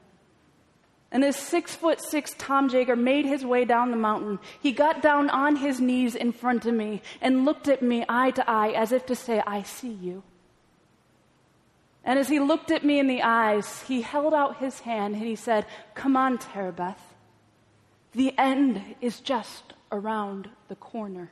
And 1.11 1.23
this 1.23 1.37
six 1.37 1.75
foot 1.75 1.99
six 2.01 2.35
Tom 2.37 2.69
Jager 2.69 2.95
made 2.95 3.25
his 3.25 3.43
way 3.43 3.65
down 3.65 3.91
the 3.91 3.97
mountain. 3.97 4.39
He 4.61 4.71
got 4.71 5.01
down 5.01 5.29
on 5.29 5.55
his 5.55 5.79
knees 5.79 6.15
in 6.15 6.31
front 6.31 6.65
of 6.65 6.73
me 6.73 7.01
and 7.21 7.45
looked 7.45 7.67
at 7.67 7.81
me 7.81 8.05
eye 8.07 8.31
to 8.31 8.47
eye 8.49 8.71
as 8.71 8.91
if 8.91 9.05
to 9.07 9.15
say, 9.15 9.41
I 9.45 9.63
see 9.63 9.91
you. 9.91 10.23
And 12.03 12.19
as 12.19 12.29
he 12.29 12.39
looked 12.39 12.71
at 12.71 12.85
me 12.85 12.99
in 12.99 13.07
the 13.07 13.23
eyes, 13.23 13.83
he 13.83 14.01
held 14.01 14.33
out 14.33 14.57
his 14.57 14.81
hand 14.81 15.15
and 15.15 15.23
he 15.23 15.35
said, 15.35 15.65
Come 15.95 16.15
on, 16.15 16.37
Terabeth. 16.37 16.95
The 18.13 18.33
end 18.37 18.81
is 19.01 19.19
just 19.19 19.73
around 19.91 20.49
the 20.67 20.75
corner. 20.75 21.31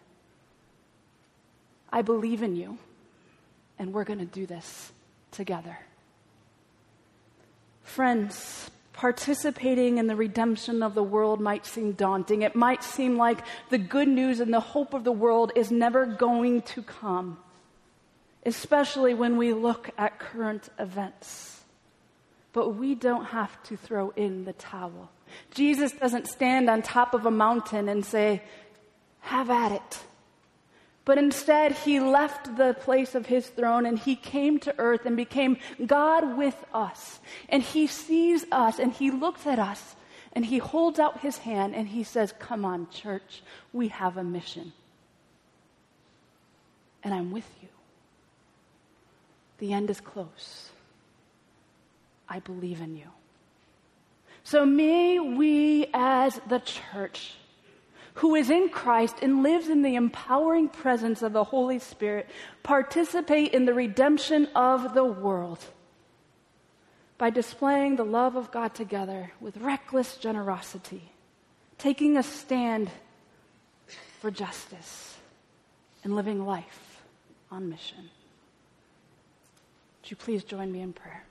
I 1.91 2.01
believe 2.01 2.43
in 2.43 2.55
you. 2.55 2.77
and 3.79 3.93
we're 3.93 4.03
going 4.03 4.19
to 4.19 4.25
do 4.25 4.45
this 4.45 4.91
together. 5.31 5.77
Friends, 7.83 8.69
participating 8.97 9.99
in 9.99 10.07
the 10.07 10.15
redemption 10.15 10.81
of 10.81 10.95
the 10.95 11.03
world 11.03 11.39
might 11.39 11.67
seem 11.67 11.91
daunting. 11.91 12.41
It 12.41 12.55
might 12.55 12.83
seem 12.83 13.15
like 13.15 13.45
the 13.69 13.77
good 13.77 14.07
news 14.07 14.39
and 14.39 14.51
the 14.51 14.59
hope 14.59 14.95
of 14.95 15.03
the 15.03 15.11
world 15.11 15.51
is 15.55 15.69
never 15.69 16.07
going 16.07 16.63
to 16.63 16.81
come, 16.81 17.37
especially 18.43 19.13
when 19.13 19.37
we 19.37 19.53
look 19.53 19.91
at 19.99 20.17
current 20.17 20.69
events. 20.79 21.61
But 22.53 22.69
we 22.69 22.95
don't 22.95 23.25
have 23.25 23.61
to 23.65 23.77
throw 23.77 24.09
in 24.15 24.45
the 24.45 24.53
towel. 24.53 25.11
Jesus 25.51 25.91
doesn't 25.91 26.27
stand 26.27 26.67
on 26.67 26.81
top 26.81 27.13
of 27.13 27.27
a 27.27 27.31
mountain 27.31 27.89
and 27.89 28.03
say, 28.03 28.41
Have 29.19 29.51
at 29.51 29.73
it. 29.73 29.99
But 31.07 31.17
instead, 31.17 31.71
he 31.71 32.01
left 32.01 32.57
the 32.57 32.73
place 32.73 33.15
of 33.15 33.27
his 33.27 33.47
throne 33.47 33.85
and 33.85 33.97
he 33.97 34.13
came 34.13 34.59
to 34.59 34.77
earth 34.77 35.05
and 35.05 35.15
became 35.15 35.55
God 35.85 36.37
with 36.37 36.65
us. 36.73 37.21
And 37.47 37.63
he 37.63 37.87
sees 37.87 38.45
us 38.51 38.77
and 38.77 38.91
he 38.91 39.09
looks 39.09 39.47
at 39.47 39.57
us 39.57 39.95
and 40.33 40.43
he 40.43 40.57
holds 40.57 40.99
out 40.99 41.21
his 41.21 41.37
hand 41.37 41.73
and 41.75 41.87
he 41.87 42.03
says, 42.03 42.33
Come 42.39 42.65
on, 42.65 42.89
church, 42.89 43.41
we 43.71 43.87
have 43.87 44.17
a 44.17 44.23
mission. 44.23 44.73
And 47.05 47.13
I'm 47.13 47.31
with 47.31 47.49
you. 47.61 47.69
The 49.59 49.71
end 49.71 49.89
is 49.89 50.01
close. 50.01 50.71
I 52.27 52.39
believe 52.39 52.81
in 52.81 52.97
you. 52.97 53.07
So 54.43 54.65
may 54.65 55.19
we 55.19 55.87
as 55.93 56.41
the 56.49 56.59
church 56.59 57.35
who 58.17 58.33
is 58.33 58.49
in 58.49 58.69
Christ 58.69 59.17
and 59.21 59.43
lives 59.43 59.69
in 59.69 59.83
the 59.83 59.95
empowering 59.95 60.69
presence 60.69 61.21
of 61.21 61.33
the 61.33 61.43
Holy 61.43 61.77
Spirit 61.77 62.27
participate 62.63 63.53
in 63.53 63.65
the 63.65 63.73
redemption 63.75 64.47
of 64.55 64.95
the 64.95 65.03
world 65.03 65.63
by 67.19 67.29
displaying 67.29 67.95
the 67.95 68.05
love 68.05 68.35
of 68.35 68.51
God 68.51 68.73
together 68.73 69.31
with 69.39 69.57
reckless 69.57 70.17
generosity, 70.17 71.11
taking 71.77 72.17
a 72.17 72.23
stand 72.23 72.89
for 74.19 74.31
justice, 74.31 75.17
and 76.03 76.15
living 76.15 76.43
life 76.43 77.03
on 77.51 77.69
mission. 77.69 78.09
Would 80.01 80.11
you 80.11 80.17
please 80.17 80.43
join 80.43 80.71
me 80.71 80.81
in 80.81 80.91
prayer? 80.91 81.23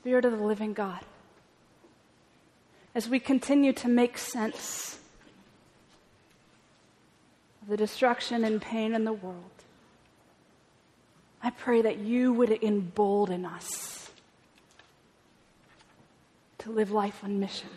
Spirit 0.00 0.24
of 0.24 0.32
the 0.32 0.44
living 0.44 0.72
God, 0.72 1.00
as 2.94 3.06
we 3.06 3.20
continue 3.20 3.74
to 3.74 3.88
make 3.88 4.16
sense 4.16 4.98
of 7.60 7.68
the 7.68 7.76
destruction 7.76 8.42
and 8.42 8.62
pain 8.62 8.94
in 8.94 9.04
the 9.04 9.12
world, 9.12 9.36
I 11.42 11.50
pray 11.50 11.82
that 11.82 11.98
you 11.98 12.32
would 12.32 12.50
embolden 12.62 13.44
us 13.44 14.10
to 16.58 16.70
live 16.70 16.90
life 16.90 17.22
on 17.22 17.38
mission 17.38 17.68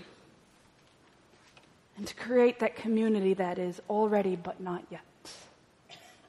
and 1.97 2.07
to 2.07 2.15
create 2.15 2.59
that 2.59 2.77
community 2.77 3.33
that 3.33 3.59
is 3.59 3.81
already 3.89 4.38
but 4.38 4.62
not 4.62 4.86
yet 4.89 5.01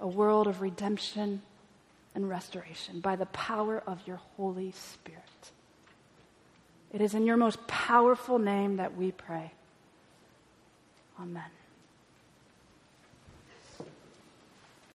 a 0.01 0.09
world 0.09 0.49
of 0.49 0.61
redemption 0.61 1.41
and 2.17 2.29
restoration 2.29 2.99
by 2.99 3.15
the 3.15 3.27
power 3.27 3.81
of 3.87 4.01
your 4.07 4.21
Holy 4.37 4.73
Spirit. 4.73 5.53
It 6.95 7.01
is 7.01 7.13
in 7.13 7.27
your 7.27 7.37
most 7.37 7.67
powerful 7.67 8.39
name 8.39 8.77
that 8.77 8.97
we 8.97 9.11
pray. 9.11 9.51
Amen. 11.21 11.51